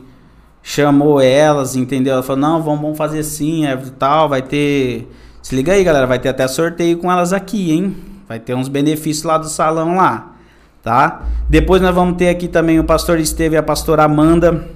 [0.62, 2.12] chamou elas, entendeu?
[2.12, 5.10] Ela falou, não, vamos, vamos fazer sim, é tal, vai ter.
[5.40, 7.96] Se liga aí, galera, vai ter até sorteio com elas aqui, hein?
[8.28, 10.34] Vai ter uns benefícios lá do salão lá,
[10.82, 11.22] tá?
[11.48, 14.68] Depois nós vamos ter aqui também o pastor Esteve e a pastora Amanda,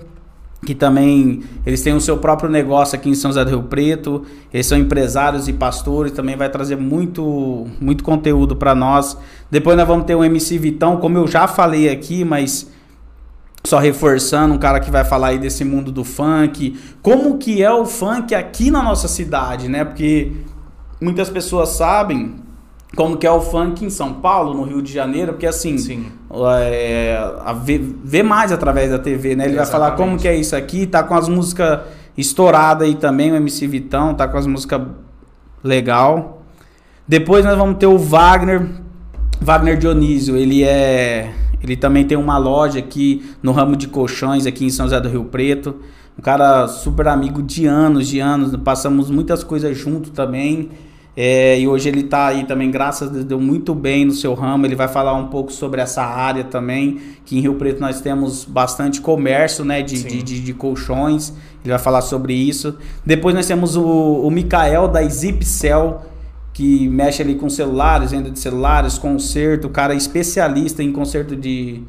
[0.65, 4.25] que também eles têm o seu próprio negócio aqui em São José do Rio Preto.
[4.53, 9.17] Eles são empresários e pastores, também vai trazer muito muito conteúdo para nós.
[9.51, 12.71] Depois nós vamos ter o MC Vitão, como eu já falei aqui, mas
[13.65, 17.71] só reforçando, um cara que vai falar aí desse mundo do funk, como que é
[17.71, 19.85] o funk aqui na nossa cidade, né?
[19.85, 20.33] Porque
[21.01, 22.37] muitas pessoas sabem
[22.97, 26.07] como que é o funk em São Paulo, no Rio de Janeiro, porque assim, Sim.
[26.61, 29.45] é, a vê, vê mais através da TV, né?
[29.47, 30.11] Ele vai falar Exatamente.
[30.11, 31.81] como que é isso aqui, tá com as músicas
[32.19, 34.83] estouradas aí também, o MC Vitão, tá com as músicas
[35.63, 36.43] legal.
[37.07, 38.69] Depois nós vamos ter o Wagner,
[39.41, 44.65] Wagner Dionísio, ele é, ele também tem uma loja aqui no ramo de colchões aqui
[44.65, 45.77] em São José do Rio Preto.
[46.19, 50.71] Um cara super amigo de anos, de anos, passamos muitas coisas junto também.
[51.17, 54.33] É, e hoje ele tá aí também, graças a Deus, deu muito bem no seu
[54.35, 54.65] ramo.
[54.65, 57.01] Ele vai falar um pouco sobre essa área também.
[57.25, 61.33] Que em Rio Preto nós temos bastante comércio né, de, de, de, de colchões.
[61.63, 62.77] Ele vai falar sobre isso.
[63.05, 66.01] Depois nós temos o, o Mikael da Zipcell,
[66.53, 69.67] que mexe ali com celulares, venda de celulares, conserto.
[69.67, 71.83] O cara é especialista em conserto de,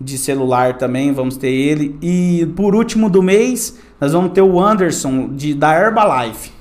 [0.00, 1.12] de celular também.
[1.12, 1.96] Vamos ter ele.
[2.00, 6.57] E por último do mês, nós vamos ter o Anderson de, da Herbalife.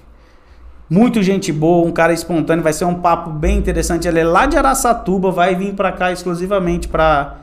[0.89, 4.08] Muito gente boa, um cara espontâneo, vai ser um papo bem interessante.
[4.08, 7.36] Ele é lá de Araçatuba, vai vir para cá exclusivamente para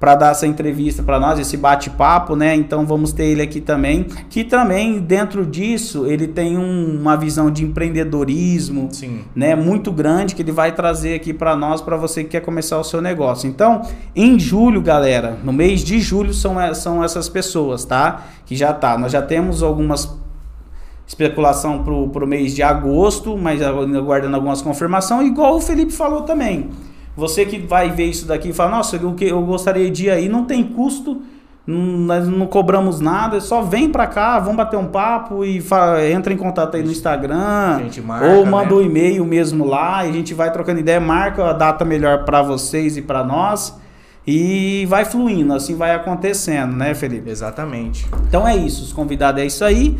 [0.00, 2.54] para dar essa entrevista para nós, esse bate-papo, né?
[2.54, 7.50] Então vamos ter ele aqui também, que também dentro disso ele tem um- uma visão
[7.50, 9.22] de empreendedorismo, Sim.
[9.34, 12.78] né, muito grande que ele vai trazer aqui para nós, para você que quer começar
[12.78, 13.48] o seu negócio.
[13.48, 13.82] Então,
[14.14, 18.22] em julho, galera, no mês de julho são, e- são essas pessoas, tá?
[18.46, 18.96] Que já tá.
[18.96, 20.16] Nós já temos algumas
[21.08, 26.22] especulação pro, pro mês de agosto, mas ainda aguardando algumas confirmações, igual o Felipe falou
[26.22, 26.68] também.
[27.16, 30.10] Você que vai ver isso daqui e fala, nossa, o que eu gostaria de ir
[30.10, 31.22] aí, não tem custo
[31.66, 35.62] Nós não cobramos nada, só vem pra cá, vamos bater um papo e
[36.14, 37.80] entra em contato aí no Instagram.
[38.04, 38.76] Marca, ou manda né?
[38.76, 42.42] um e-mail mesmo lá e a gente vai trocando ideia, marca a data melhor pra
[42.42, 43.74] vocês e pra nós.
[44.26, 47.30] E vai fluindo, assim vai acontecendo, né, Felipe?
[47.30, 48.06] Exatamente.
[48.28, 49.98] Então é isso, os convidados é isso aí.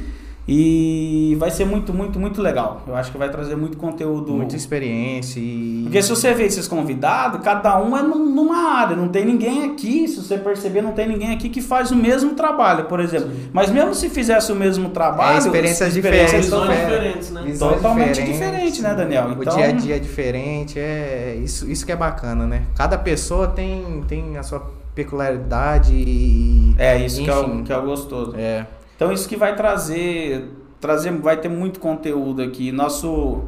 [0.50, 2.82] E vai ser muito, muito, muito legal.
[2.86, 4.32] Eu acho que vai trazer muito conteúdo.
[4.32, 5.80] Muita experiência e.
[5.84, 9.64] Porque se você ver esses convidados, cada um é num- numa área, não tem ninguém
[9.64, 13.30] aqui, se você perceber, não tem ninguém aqui que faz o mesmo trabalho, por exemplo.
[13.52, 16.84] Mas mesmo se fizesse o mesmo trabalho, É, experiências experiências diferentes, são- Visões é.
[16.86, 17.42] diferentes, né?
[17.44, 18.38] Visões Totalmente diferentes.
[18.38, 19.24] diferente, né, Daniel?
[19.26, 22.62] O Então- dia a dia é diferente, é isso, isso que é bacana, né?
[22.74, 24.62] Cada pessoa tem, tem a sua
[24.94, 26.74] peculiaridade e.
[26.78, 27.62] É isso que é, o, enfim.
[27.64, 28.34] que é o gostoso.
[28.36, 28.66] É.
[28.98, 32.72] Então isso que vai trazer, trazer, vai ter muito conteúdo aqui.
[32.72, 33.44] Nosso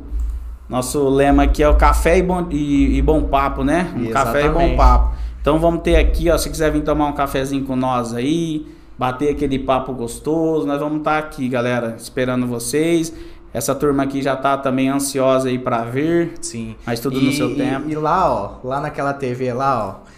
[0.68, 3.92] nosso lema aqui é o café e bom, e, e bom papo, né?
[3.96, 5.16] Um café e bom papo.
[5.40, 8.64] Então vamos ter aqui, ó, se quiser vir tomar um cafezinho com nós aí,
[8.96, 13.12] bater aquele papo gostoso, nós vamos estar aqui, galera, esperando vocês.
[13.52, 16.76] Essa turma aqui já tá também ansiosa aí para vir, Sim.
[16.86, 17.90] mas tudo no E- seu e- tempo.
[17.90, 20.09] E lá, ó, lá naquela TV lá, ó.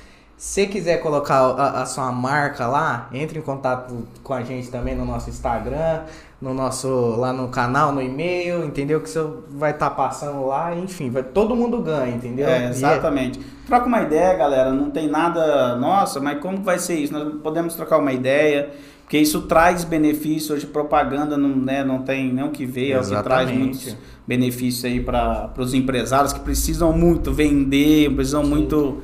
[0.42, 4.92] Se quiser colocar a, a sua marca lá, entre em contato com a gente também
[4.92, 6.00] no nosso Instagram,
[6.40, 9.00] no nosso lá no canal, no e-mail, entendeu?
[9.00, 12.48] Que você vai estar passando lá, enfim, vai, todo mundo ganha, entendeu?
[12.48, 13.38] É, E exatamente.
[13.68, 14.72] Troca uma ideia, galera.
[14.72, 15.76] Não tem nada.
[15.76, 17.12] Nossa, mas como vai ser isso?
[17.12, 18.70] Nós podemos trocar uma ideia.
[19.02, 20.56] Porque isso traz benefício.
[20.56, 22.90] Hoje, propaganda não, né, não tem nem o que ver.
[22.90, 28.42] É o que traz muitos benefícios aí para os empresários que precisam muito vender, precisam
[28.42, 29.02] muito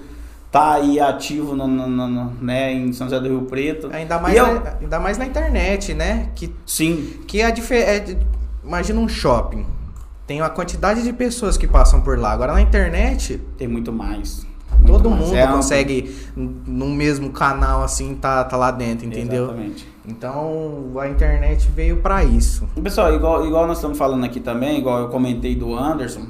[0.48, 3.88] estar aí ativo no, no- no- né, em São José do Rio Preto.
[3.92, 6.30] Ainda mais, eu- na, ainda mais na internet, né?
[6.34, 8.16] Que, Sim, que a diferença.
[8.64, 9.64] imagina um shopping.
[10.26, 12.32] Tem uma quantidade de pessoas que passam por lá.
[12.32, 14.46] Agora na internet, tem muito mais.
[14.72, 15.22] Muito todo mais.
[15.22, 19.44] mundo É consegue, no mesmo canal assim, tá, tá lá dentro, entendeu?
[19.44, 19.88] Exatamente.
[20.06, 22.66] Então a internet veio pra isso.
[22.82, 26.26] Pessoal, igual, igual nós estamos falando aqui também, igual eu comentei do Anderson,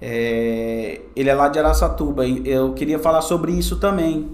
[0.00, 2.26] é, ele é lá de Araçatuba.
[2.26, 4.28] e Eu queria falar sobre isso também.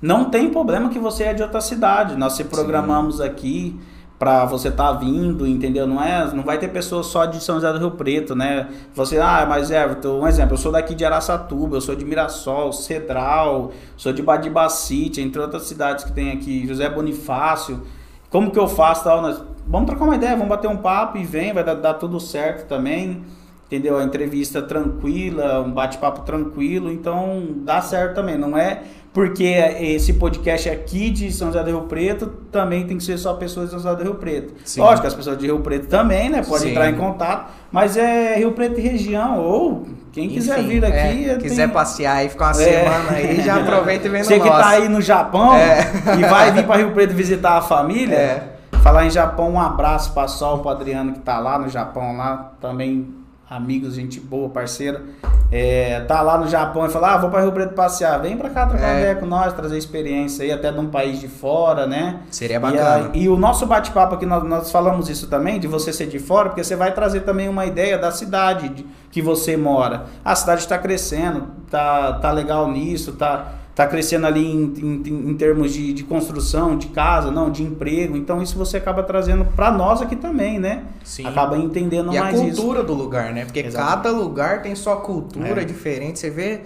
[0.00, 2.16] Não tem problema que você é de outra cidade.
[2.16, 3.78] Nós se programamos aqui
[4.18, 5.86] para você estar vindo, entendeu?
[5.86, 8.68] Não é, não vai ter pessoas só de São José do Rio Preto, né?
[8.94, 12.72] Você, ah, mas Everton, um exemplo, eu sou daqui de Araçatuba, eu sou de Mirassol,
[12.72, 17.82] Cedral, sou de Badibacite, entre outras cidades que tem aqui, José Bonifácio.
[18.30, 19.20] Como que eu faço tal?
[19.20, 22.18] Nós, vamos trocar uma ideia, vamos bater um papo e vem, vai dar, dar tudo
[22.18, 23.22] certo também.
[23.66, 23.98] Entendeu?
[23.98, 28.38] A entrevista tranquila, um bate-papo tranquilo, então dá certo também.
[28.38, 29.44] Não é porque
[29.80, 33.32] esse podcast é aqui de São José do Rio Preto, também tem que ser só
[33.34, 34.54] pessoas de São José do Rio Preto.
[34.64, 34.80] Sim.
[34.82, 36.44] Lógico, as pessoas de Rio Preto também, né?
[36.46, 36.70] Pode Sim.
[36.70, 41.30] entrar em contato, mas é Rio Preto e região, ou quem quiser Enfim, vir aqui.
[41.30, 42.82] é, quiser passear e ficar uma É.
[42.84, 44.60] semana aí, já aproveita e vem no Você que nosso.
[44.60, 45.80] tá aí no Japão É.
[46.18, 48.14] e vai vir para Rio Preto visitar a família.
[48.14, 48.52] É.
[48.82, 52.52] Falar em Japão, um abraço para Sol, pro Adriano que tá lá no Japão, lá
[52.60, 53.08] também
[53.48, 55.02] amigos, gente boa, parceira.
[55.52, 58.20] É, tá lá no Japão e fala: "Ah, vou para Rio Preto passear".
[58.20, 58.98] Vem para cá trocar É.
[58.98, 62.20] ideia com nós, trazer experiência aí até de um país de fora, né?
[62.30, 63.10] Seria E, bacana.
[63.12, 66.18] a- e o nosso bate-papo aqui, nós, nós falamos isso também, de você ser de
[66.18, 70.06] fora, porque você vai trazer também uma ideia da cidade de- que você mora.
[70.24, 74.72] A cidade está crescendo, tá, tá legal nisso, tá, tá crescendo ali em,
[75.06, 78.16] em, em termos de, de construção, de casa, não, de emprego.
[78.16, 80.82] Então isso você acaba trazendo para nós aqui também, né?
[81.04, 81.26] Sim.
[81.26, 82.56] Acaba entendendo E a mais isso.
[82.56, 83.44] cultura do lugar, né?
[83.44, 83.96] Porque Exatamente.
[84.02, 85.64] cada lugar tem sua cultura É.
[85.64, 86.18] diferente.
[86.18, 86.62] Você vê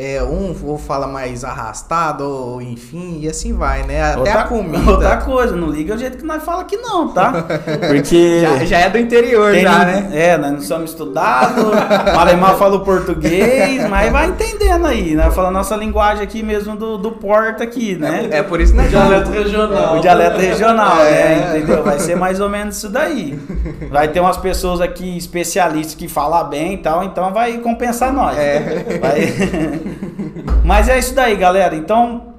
[0.00, 4.00] é, um ou fala mais arrastado, ou enfim, e assim vai, né?
[4.00, 4.90] Até outra, a comida.
[4.92, 7.32] Outra coisa, não liga o jeito que nós fala aqui não, tá?
[7.88, 8.40] Porque...
[8.40, 10.08] Já, já é do interior, Tem já, né?
[10.12, 11.64] É, nós não somos estudados,
[12.14, 15.32] Malemar fala o português, mas vai entendendo aí, né?
[15.32, 18.28] Fala a nossa linguagem aqui mesmo do, do porta aqui, né?
[18.30, 19.96] É por isso que nós Dialeto regional.
[19.96, 21.10] O dialeto regional, É.
[21.10, 21.56] né?
[21.58, 21.82] Entendeu?
[21.82, 23.36] Vai ser mais ou menos isso daí.
[23.90, 28.38] Vai ter umas pessoas aqui especialistas que falam bem e tal, então vai compensar nós.
[28.38, 28.98] É.
[29.00, 29.87] Vai-
[30.64, 31.74] Mas é isso daí, galera.
[31.74, 32.34] Então,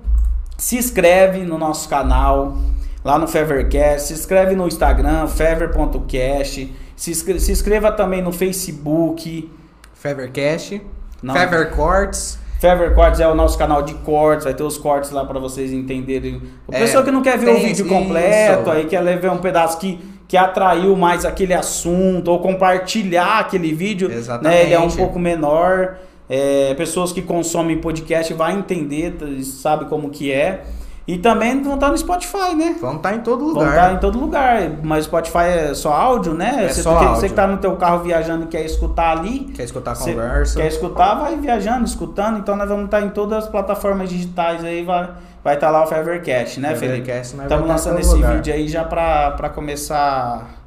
[0.57, 2.57] se inscreve no nosso canal,
[3.03, 9.49] lá no Fevercast, se inscreve no Instagram, fever.cast, se inscreva, se inscreva também no Facebook.
[9.93, 10.81] Fevercast,
[11.21, 11.33] Não.
[11.35, 12.39] Fever Cortes.
[12.59, 15.71] Fever Cortes é o nosso canal de cortes, vai ter os cortes lá pra vocês
[15.71, 16.41] entenderem.
[16.67, 17.87] O É, pessoal que não quer ver o vídeo isso.
[17.87, 23.73] completo, aí quer ver um pedaço que, que atraiu mais aquele assunto, ou compartilhar aquele
[23.73, 24.15] vídeo, né?
[24.15, 24.97] Ele é um Exatamente.
[24.97, 25.95] pouco menor.
[26.29, 30.63] É, pessoas que consomem podcast vai entender, sabe como que é.
[31.07, 32.75] E também vão estar no Spotify, né?
[32.79, 33.69] Vamos estar em todo Vão lugar.
[33.73, 34.61] estar em todo lugar.
[34.83, 36.65] Mas Spotify é só áudio, né?
[36.65, 37.19] É você, só que- áudio.
[37.21, 39.39] você que tá no teu carro viajando e quer escutar ali.
[39.55, 40.59] Quer escutar a conversa?
[40.59, 42.37] Quer escutar, vai viajando, escutando.
[42.37, 45.09] Então nós vamos estar em todas as plataformas digitais aí, vai
[45.43, 46.97] vai estar lá o Fevercast, né, Felipe?
[47.07, 48.35] Fevercast, nós Estamos lançando esse lugar.
[48.35, 50.58] vídeo aí já pra começar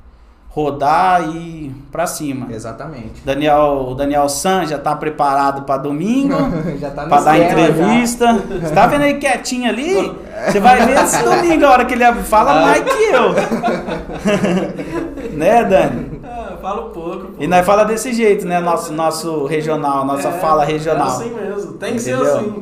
[0.55, 2.49] rodar e pra cima.
[2.51, 3.23] Exatamente.
[3.25, 6.35] Daniel, o Daniel San já tá preparado pra domingo.
[6.79, 8.35] já tá no Pra dar entrevista.
[8.61, 10.13] Você tá vendo aí quietinho ali?
[10.47, 13.33] Você vai ver esse domingo, a hora que ele fala mais que eu.
[15.37, 16.21] né, Dani?
[16.25, 17.27] Ah, eu falo pouco.
[17.29, 17.43] pô.
[17.43, 18.61] E nós fala desse jeito, né?
[18.61, 21.07] Nosso, nosso regional, nossa É, fala regional.
[21.07, 22.25] É assim mesmo, tem que Entendeu?
[22.25, 22.55] ser assim.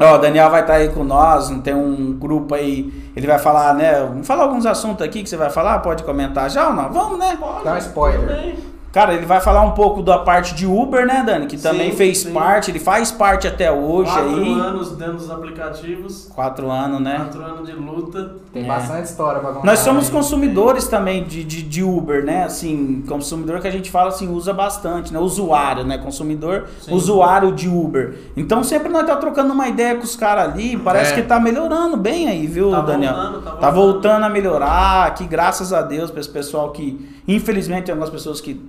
[0.00, 3.74] Ó, o Daniel vai estar aí com nós, tem um grupo aí, ele vai falar,
[3.74, 4.00] né?
[4.00, 6.90] Vamos falar alguns assuntos aqui que você vai falar, pode comentar já ou não?
[6.92, 7.38] Vamos, né?
[7.64, 8.71] Dá um spoiler.
[8.92, 11.46] Cara, ele vai falar um pouco da parte de Uber, né, Dani?
[11.46, 12.32] Que também Sim, fez sim.
[12.32, 14.52] parte, ele faz parte até hoje Quatro aí.
[14.52, 17.16] anos dentro dos aplicativos, Quatro anos, né?
[17.16, 18.36] quatro anos de luta.
[18.52, 18.66] Tem É.
[18.68, 19.64] bastante história pra contar.
[19.66, 20.12] Nós somos aí.
[20.12, 22.44] consumidores também de, de, de Uber, né?
[22.44, 25.18] Assim, consumidor que a gente fala assim, usa bastante, né?
[25.18, 25.96] Usuário, né?
[25.96, 26.92] Consumidor, Sim.
[26.94, 28.14] usuário de Uber.
[28.36, 31.16] Então sempre nós tá trocando uma ideia com os caras ali, parece É.
[31.16, 33.14] que tá melhorando bem aí, viu, Tá Daniel?
[33.14, 33.92] voltando, tá Tá voltando.
[33.92, 38.38] voltando a melhorar, aqui graças a Deus, para esse pessoal que, infelizmente, tem algumas pessoas
[38.38, 38.60] que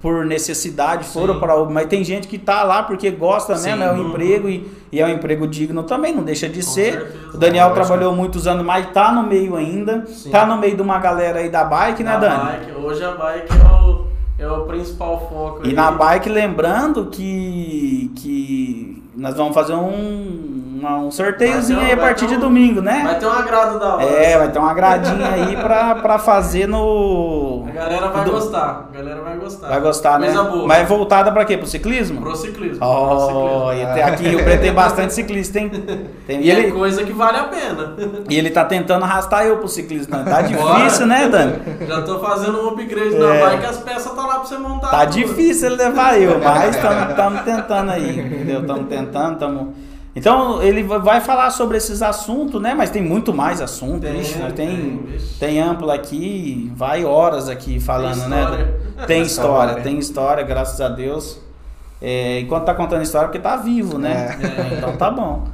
[0.00, 1.40] por necessidade foram Sim.
[1.40, 3.70] para Uber, mas tem gente que tá lá porque gosta Sim.
[3.70, 6.70] mesmo, é um emprego e, e é um emprego digno também, não deixa de Com
[6.70, 6.92] ser.
[6.92, 7.34] certeza.
[7.34, 7.86] O Daniel Lógico.
[7.86, 10.04] trabalhou muitos anos, mas tá no meio ainda.
[10.06, 10.30] Sim.
[10.30, 12.44] Tá no meio de uma galera aí da bike, né, Dani?
[12.44, 12.72] bike.
[12.80, 14.06] Hoje a bike é o,
[14.38, 15.60] é o principal foco.
[15.64, 15.74] E aí.
[15.74, 21.94] na bike, lembrando que, que nós vamos fazer um, uma- um sorteiozinho ter aí um-
[21.94, 23.02] a partir ter de um- domingo, né?
[23.04, 24.04] Vai ter um agrado da hora.
[24.04, 27.64] É, vai ter uma gradinha aí pra, pra fazer no.
[27.68, 28.88] A galera vai do- gostar.
[28.92, 29.68] A galera vai gostar.
[29.68, 30.26] Vai gostar, né?
[30.26, 30.66] Coisa boa.
[30.66, 31.56] Mas é voltada pra quê?
[31.56, 32.20] Pro ciclismo?
[32.20, 32.78] Pro ciclismo.
[32.78, 33.72] pro Oh, ciclismo.
[33.74, 35.70] e até aqui Rio Preto tem bastante ciclista, hein?
[36.26, 37.94] Tem- E e, é ele, coisa que vale a pena.
[38.28, 40.16] e ele tá tentando arrastar eu pro ciclismo.
[40.16, 40.24] né?
[40.24, 40.76] Tá Bora.
[40.80, 41.54] difícil, né, Dani?
[41.86, 43.18] Já tô fazendo um upgrade É.
[43.18, 44.88] na bike, as peças tá lá pra você montar.
[44.88, 45.12] Tá tudo.
[45.12, 48.60] difícil ele levar eu, mas estamos tentando aí, entendeu?
[48.60, 49.68] Estamos tentando, estamos.
[50.14, 52.74] Então ele va- vai falar sobre esses assuntos, né?
[52.74, 55.02] Mas tem muito mais assunto, Tem, Ixi, nós tem,
[55.40, 58.40] tem, amplo aqui, vai horas aqui falando, Tem né?
[58.42, 58.82] história.
[59.06, 59.22] Tem história,
[59.66, 59.82] História.
[59.82, 61.40] tem história, graças a Deus.
[62.00, 64.38] É, enquanto tá contando história, porque tá vivo, né?
[64.70, 64.74] É.
[64.76, 65.44] Então tá bom.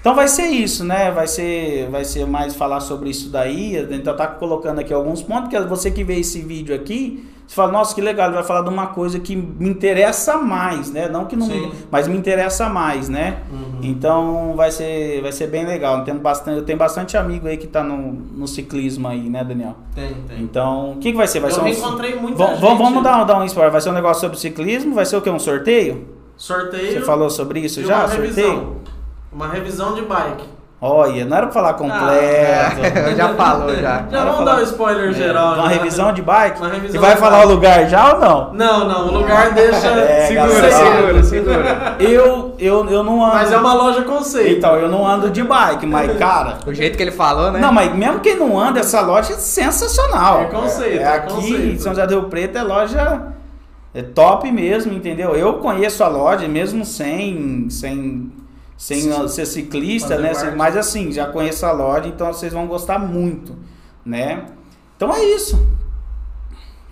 [0.00, 1.10] Então vai ser isso, né?
[1.10, 3.76] Vai ser, vai ser mais falar sobre isso daí.
[3.90, 7.70] Então tá colocando aqui alguns pontos, porque você que vê esse vídeo aqui, você fala,
[7.70, 11.08] nossa, que legal, ele vai falar de uma coisa que me interessa mais, né?
[11.08, 11.70] Não que não, Sim.
[11.90, 13.38] mas me interessa mais, né?
[13.52, 13.78] Uhum.
[13.82, 16.02] Então vai ser, vai ser bem legal.
[16.02, 19.76] Tem bastante, eu tenho bastante amigo aí que tá no, no ciclismo aí, né, Daniel?
[19.94, 20.40] Tem, tem.
[20.42, 21.38] Então, o que, que vai ser?
[21.40, 22.78] Vai Eu ser um, encontrei muita Vamos- gente.
[22.78, 23.70] vamos, dar, dar um spoiler.
[23.70, 24.94] Vai ser um negócio sobre ciclismo?
[24.94, 25.30] Vai ser o quê?
[25.30, 26.08] Um sorteio?
[26.36, 26.92] Sorteio.
[26.94, 27.98] Você falou sobre isso já?
[28.00, 28.22] uma Sorteio?
[28.34, 28.76] revisão.
[29.32, 30.44] Uma revisão de bike.
[30.78, 32.06] Olha, não era pra falar completo.
[33.16, 34.04] já falou, já.
[34.10, 35.54] Já vamos falar- dar o spoiler geral.
[35.54, 35.68] É, Uma já.
[35.68, 36.58] revisão de bike?
[36.60, 37.48] Uma revisão e vai falar bike.
[37.50, 38.52] o lugar já ou não?
[38.52, 39.86] Não, não, o lugar deixa.
[39.88, 41.96] É, Segura, galera, segura, segura.
[41.98, 43.34] Eu, eu, eu não ando.
[43.36, 44.58] Mas é uma loja conceito.
[44.58, 46.58] Então, eu não ando de bike, mas, cara.
[46.66, 47.58] O jeito que ele falou, né?
[47.58, 50.42] Não, mas mesmo quem não anda, essa loja é sensacional.
[50.42, 51.66] É conceito, É, é aqui conceito.
[51.74, 53.22] em São José do Rio Preto é loja
[53.94, 55.34] é top mesmo, entendeu?
[55.34, 58.30] Eu conheço a loja mesmo sem sem
[58.76, 60.34] sem uh, ser ciclista, Fazer né?
[60.34, 60.56] parte.
[60.56, 63.56] Mas assim, já conheço a loja, então vocês vão gostar muito,
[64.04, 64.46] né?
[64.96, 65.66] Então é isso.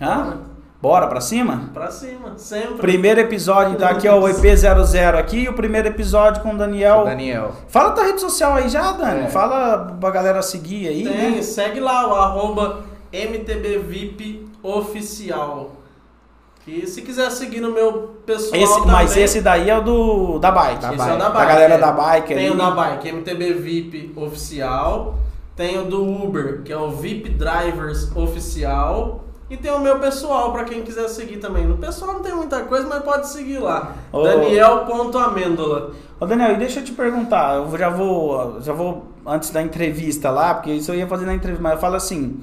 [0.01, 0.39] Hã?
[0.81, 1.71] Bora pra cima?
[1.73, 2.77] Pra cima, sempre.
[2.77, 7.05] Primeiro episódio, tá aqui ó, o EP00 aqui, e o primeiro episódio com o Daniel.
[7.05, 7.53] Daniel.
[7.69, 9.21] Fala tua rede social aí já, Dani.
[9.21, 9.27] É.
[9.27, 11.03] Fala pra galera seguir aí.
[11.03, 11.41] Tem, né?
[11.41, 14.47] segue lá o arroba MTBVIP
[16.65, 20.39] Que se quiser seguir no meu pessoal Esse, também, mas esse daí é o do
[20.39, 20.81] da bike.
[20.81, 21.11] Da esse bike.
[21.11, 21.47] é o da Da bike.
[21.47, 21.77] galera é.
[21.77, 22.49] da bike Tem aí.
[22.49, 25.19] o da bike, MTB VIP oficial.
[25.55, 29.21] Tem o do Uber, que é o VIP Drivers oficial.
[29.47, 31.67] E tem o meu pessoal, pra quem quiser seguir também.
[31.67, 33.93] No pessoal não tem muita coisa, mas pode seguir lá.
[34.11, 34.23] Ô.
[34.23, 35.91] Daniel.amêndola.
[36.19, 40.31] Ô Daniel, e deixa eu te perguntar, eu já vou, já vou antes da entrevista
[40.31, 42.39] lá, porque isso eu ia fazer na entrevista, mas eu falo assim,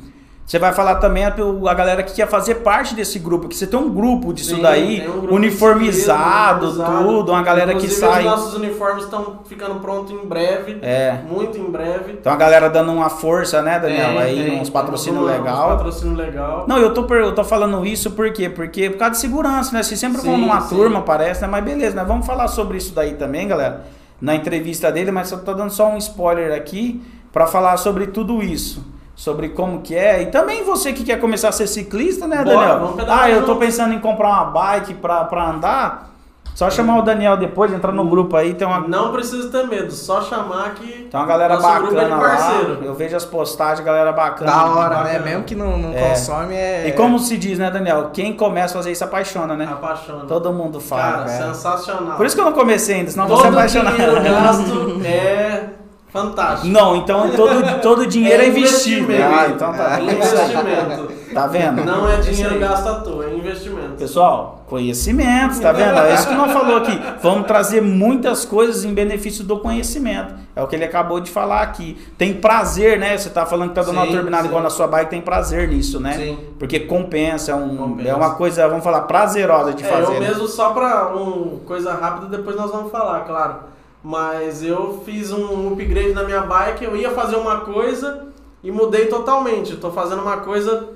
[0.52, 3.66] você vai falar também a, a galera que quer fazer parte desse grupo, que você
[3.66, 8.18] tem um grupo disso daí, tem um grupo uniformizado, ciclismo, tudo, uma galera que sai.
[8.18, 10.78] Os nossos uniformes estão ficando prontos em breve.
[10.82, 11.20] É.
[11.26, 12.18] Muito em breve.
[12.18, 14.10] Tem uma galera dando uma força, né, Daniel?
[14.10, 14.60] Tem, aí, tem.
[14.60, 15.68] uns patrocínios legal.
[15.70, 16.66] Uns patrocínio legal.
[16.68, 18.50] Não, eu tô, eu tô falando isso por quê?
[18.50, 19.82] Porque por causa de segurança, né?
[19.82, 20.76] Vocês sempre vão numa sim.
[20.76, 21.48] turma, parece, né?
[21.48, 22.04] Mas beleza, né?
[22.06, 23.86] Vamos falar sobre isso daí também, galera.
[24.20, 28.42] Na entrevista dele, mas eu tô dando só um spoiler aqui pra falar sobre tudo
[28.42, 28.91] isso.
[29.22, 30.20] Sobre como que é.
[30.22, 32.78] E também você que quer começar a ser ciclista, né, Bora, Daniel?
[32.80, 36.10] vamos pedalar Ah, eu tô pensando em comprar uma bike pra, pra andar.
[36.56, 39.92] Só chamar o Daniel depois, entrar no grupo aí, tem uma, Não precisa ter medo,
[39.92, 41.06] só chamar que.
[41.08, 42.52] tem uma galera é bacana lá.
[42.82, 44.50] Eu vejo as postagens, galera bacana.
[44.50, 45.04] Da hora, né?
[45.04, 45.24] bacana.
[45.24, 46.08] Mesmo que não, não É.
[46.08, 46.88] consome, é.
[46.88, 48.10] E como se diz, né, Daniel?
[48.12, 49.68] Quem começa a fazer isso apaixona, né?
[49.70, 50.24] Apaixona.
[50.26, 51.02] Todo mundo fala.
[51.02, 51.28] Cara, é.
[51.28, 52.16] sensacional.
[52.16, 53.94] Por isso que eu não comecei ainda, senão você é Todo apaixonado.
[53.96, 55.81] dinheiro gasto é
[56.12, 56.68] fantástico.
[56.68, 59.02] Não, então todo, todo dinheiro é, investido.
[59.10, 59.34] investimento.
[59.34, 59.98] Ah, então tá.
[59.98, 61.22] É investimento.
[61.32, 61.82] Tá vendo?
[61.82, 63.92] Não é Isso dinheiro gasto à toa, é investimento.
[63.96, 65.98] Pessoal, conhecimento, tá vendo?
[66.00, 67.00] É isso que nós falou aqui.
[67.22, 70.34] Vamos trazer muitas coisas em benefício do conhecimento.
[70.54, 71.96] É o que ele acabou de falar aqui.
[72.18, 73.16] Tem prazer, né?
[73.16, 74.48] Você tá falando que tá dando uma Sim, turbinada sim.
[74.48, 76.12] igual na sua bike, tem prazer nisso, né?
[76.12, 76.38] Sim.
[76.58, 78.08] Porque compensa, é, um, Compensa.
[78.10, 80.12] é uma coisa, vamos falar, prazerosa de É, fazer.
[80.14, 80.28] eu né?
[80.28, 83.54] mesmo, só pra um, coisa rápida, depois nós vamos falar, claro.
[84.02, 88.26] Mas eu fiz um upgrade na minha bike, eu ia fazer uma coisa
[88.62, 89.76] e mudei totalmente.
[89.76, 90.88] Tô fazendo uma coisa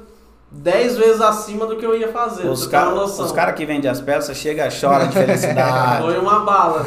[0.51, 2.49] 10 vezes acima do que eu ia fazer.
[2.49, 6.03] Os caras cara que vendem as peças chega chora de felicidade.
[6.07, 6.87] Foi uma bala.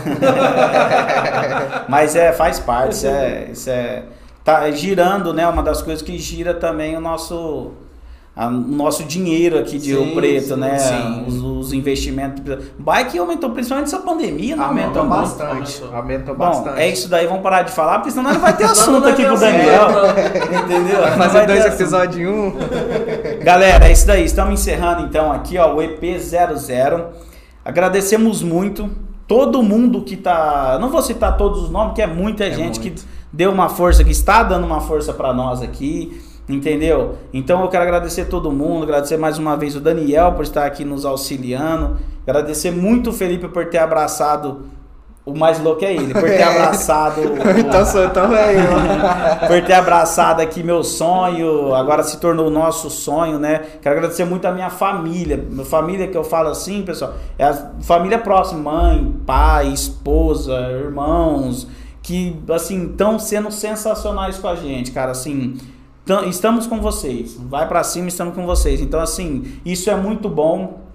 [1.87, 4.03] Mas é, faz parte, isso é, isso é.
[4.43, 5.47] Tá girando, né?
[5.47, 7.71] Uma das coisas que gira também o nosso.
[8.47, 10.77] O nosso dinheiro aqui de Sim, Rio Preto, sim, né?
[10.79, 11.23] sim.
[11.27, 12.41] Os, os investimentos.
[12.77, 15.81] Bike aumentou, principalmente essa pandemia, não Aumentou aumentou bastante.
[15.83, 15.95] Aumentou.
[15.97, 16.79] Aumentou Bom, bastante.
[16.79, 19.33] é isso daí, vamos parar de falar, porque senão não vai ter assunto aqui com
[19.33, 19.37] o.
[19.37, 19.87] Daniel.
[20.63, 21.01] Entendeu?
[21.01, 22.53] Vai fazer vai dois episódios em um.
[23.43, 24.23] Galera, é isso daí.
[24.23, 26.69] Estamos encerrando então aqui, ó, o EP00.
[27.63, 28.89] Agradecemos muito
[29.27, 30.77] todo mundo que tá.
[30.79, 33.01] Não vou citar todos os nomes, que é muita É gente muito.
[33.01, 36.21] que deu uma força, que está dando uma força para nós aqui.
[36.49, 37.15] Entendeu?
[37.31, 40.83] Então eu quero agradecer todo mundo, agradecer mais uma vez o Daniel por estar aqui
[40.83, 44.65] nos auxiliando, agradecer muito o Felipe por ter abraçado
[45.29, 47.21] o mais louco é ele, por ter abraçado
[47.57, 48.09] então sou eu.
[49.47, 53.61] por ter abraçado aqui meu sonho, agora se tornou o nosso sonho, né?
[53.81, 55.37] Quero agradecer muito a minha família.
[55.37, 61.67] Minha família que eu falo assim, pessoal, é a família próxima, mãe, pai, esposa, irmãos,
[62.01, 65.57] que assim estão sendo sensacionais com a gente, cara, assim,
[66.27, 67.37] estamos com vocês.
[67.49, 68.81] Vai pra cima, estamos com vocês.
[68.81, 70.87] Então assim, isso é muito bom.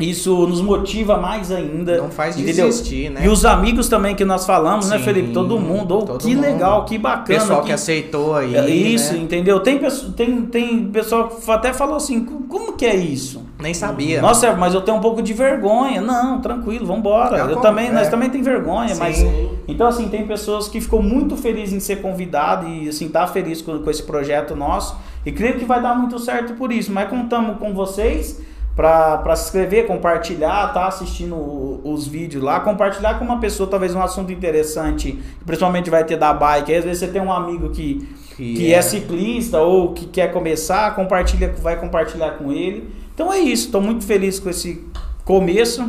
[0.00, 1.98] Isso nos motiva mais ainda.
[1.98, 2.66] Não faz entendeu?
[2.66, 3.20] desistir, né?
[3.24, 5.32] E os amigos também que nós falamos, né, Sim, Felipe?
[5.32, 5.98] Todo mundo.
[5.98, 6.40] Oh, todo que mundo.
[6.44, 7.38] legal, que bacana.
[7.38, 8.56] Pessoal que- que aceitou aí.
[8.56, 9.20] é Isso, né?
[9.20, 9.60] entendeu?
[9.60, 9.78] Tem,
[10.16, 13.42] tem, tem pessoal que até falou assim, "Co- como que é isso?
[13.60, 14.20] Nem sabia.
[14.20, 16.00] Nossa, mas eu tenho um pouco de vergonha.
[16.00, 17.36] Não, tranquilo, vambora.
[17.36, 17.92] É, eu como- também, é.
[17.92, 18.98] nós também tem vergonha, Sim.
[18.98, 19.24] mas
[19.68, 23.60] então assim, tem pessoas que ficou muito felizes em ser convidado e assim, tá feliz
[23.62, 27.08] com, com esse projeto nosso e creio que vai dar muito certo por isso, mas
[27.08, 28.40] contamos com vocês
[28.74, 33.94] para se inscrever, compartilhar, tá assistindo o- os vídeos lá, compartilhar com uma pessoa talvez
[33.94, 36.72] um assunto interessante, que principalmente vai ter da bike.
[36.72, 38.78] Aí, às vezes você tem um amigo que Que que é.
[38.78, 38.82] é.
[38.82, 42.88] ciclista ou que quer começar, compartilha, vai compartilhar com ele.
[43.14, 44.82] Então é isso, estou muito feliz com esse
[45.22, 45.86] começo.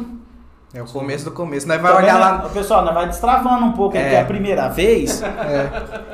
[0.76, 1.68] É o começo do começo.
[1.68, 2.50] Nós vai olhar lá.
[2.52, 4.02] Pessoal, nós vai destravando um pouco, É.
[4.02, 5.70] porque é a primeira vez, É.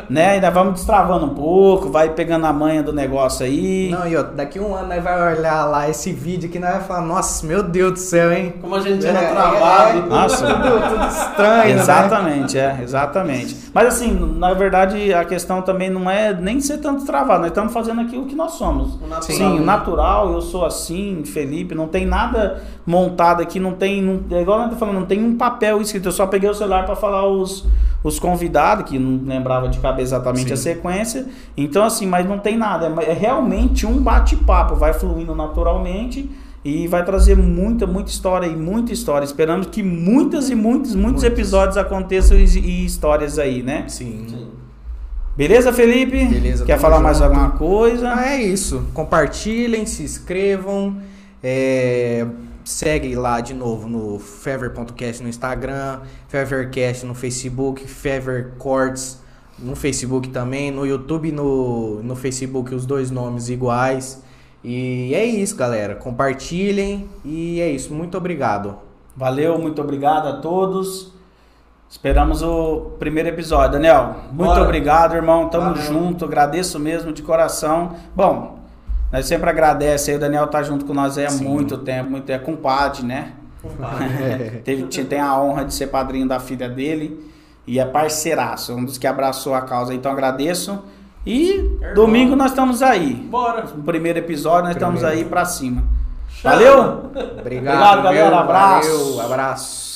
[0.10, 0.32] né?
[0.32, 3.90] Ainda vamos destravando um pouco, vai pegando a manha do negócio aí.
[3.90, 6.82] Não, e ó, daqui um ano nós vai olhar lá esse vídeo aqui, nós vai
[6.82, 8.54] falar, nossa, meu Deus do céu, hein?
[8.60, 9.98] Como a gente era É, travado.
[9.98, 10.46] é, Nossa.
[10.46, 11.82] tudo, tudo estranho, né?
[11.82, 13.58] Exatamente, é, exatamente.
[13.74, 17.72] Mas assim, na verdade, a questão também não é nem ser tanto travado, nós estamos
[17.72, 18.96] fazendo aqui o que nós somos.
[18.96, 19.66] O natural, Sim, o né?
[19.66, 24.64] natural, eu sou assim, Felipe, não tem nada montado aqui, não tem, não, é igual
[24.64, 27.28] eu tô falando, não tem um papel escrito, eu só peguei o celular para falar
[27.28, 27.66] os,
[28.04, 30.54] os convidados, que não lembrava de cabeça exatamente Sim.
[30.54, 31.26] a sequência,
[31.56, 36.30] então assim, mas não tem nada, é, é realmente um bate-papo, vai fluindo naturalmente
[36.66, 41.24] e vai trazer muita, muita história e muita história, esperamos que muitas e muitos, muitos
[41.24, 41.24] Muitos.
[41.24, 43.86] episódios aconteçam e, e histórias aí, né?
[43.88, 44.26] Sim.
[44.28, 44.48] Sim.
[45.38, 46.26] Beleza, Felipe?
[46.26, 47.30] Beleza, Quer falar mais junto.
[47.30, 48.14] alguma coisa?
[48.14, 48.84] Ah, é isso.
[48.94, 50.98] Compartilhem, se inscrevam.
[51.42, 52.26] é,
[52.70, 59.20] segue lá de novo no Fever.cast no Instagram, Fevercast no Facebook, Fever Cords
[59.58, 64.24] no Facebook também, no YouTube e no, no Facebook os dois nomes iguais.
[64.64, 65.96] E é isso, galera.
[65.96, 67.92] Compartilhem e é isso.
[67.92, 68.78] Muito obrigado.
[69.18, 71.12] Valeu, muito obrigado a todos.
[71.90, 73.72] Esperamos o primeiro episódio.
[73.72, 74.62] Daniel, muito Bora.
[74.62, 75.50] obrigado, irmão.
[75.50, 75.82] Tamo Valeu.
[75.82, 76.24] junto.
[76.24, 77.96] Agradeço mesmo de coração.
[78.16, 78.59] Bom,
[79.12, 80.16] nós sempre agradecemos aí.
[80.18, 81.46] O Daniel tá junto com nós aí há Sim.
[81.46, 83.34] muito tempo, muito é compadre, né?
[83.62, 84.62] Compadre.
[84.66, 87.30] Teve, tinha- tem a honra de ser padrinho da filha dele
[87.68, 89.94] e é parceiraço, um dos que abraçou a causa.
[89.94, 90.80] Então agradeço.
[91.26, 93.14] E domingo nós estamos aí.
[93.14, 93.64] Bora.
[93.76, 95.24] No primeiro episódio nós estamos Primeiro.
[95.24, 95.84] aí pra cima.
[96.42, 96.80] Valeu?
[96.80, 98.40] Obrigado, Obrigado, galera.
[98.40, 99.16] Abraço.
[99.18, 99.89] Valeu, abraço.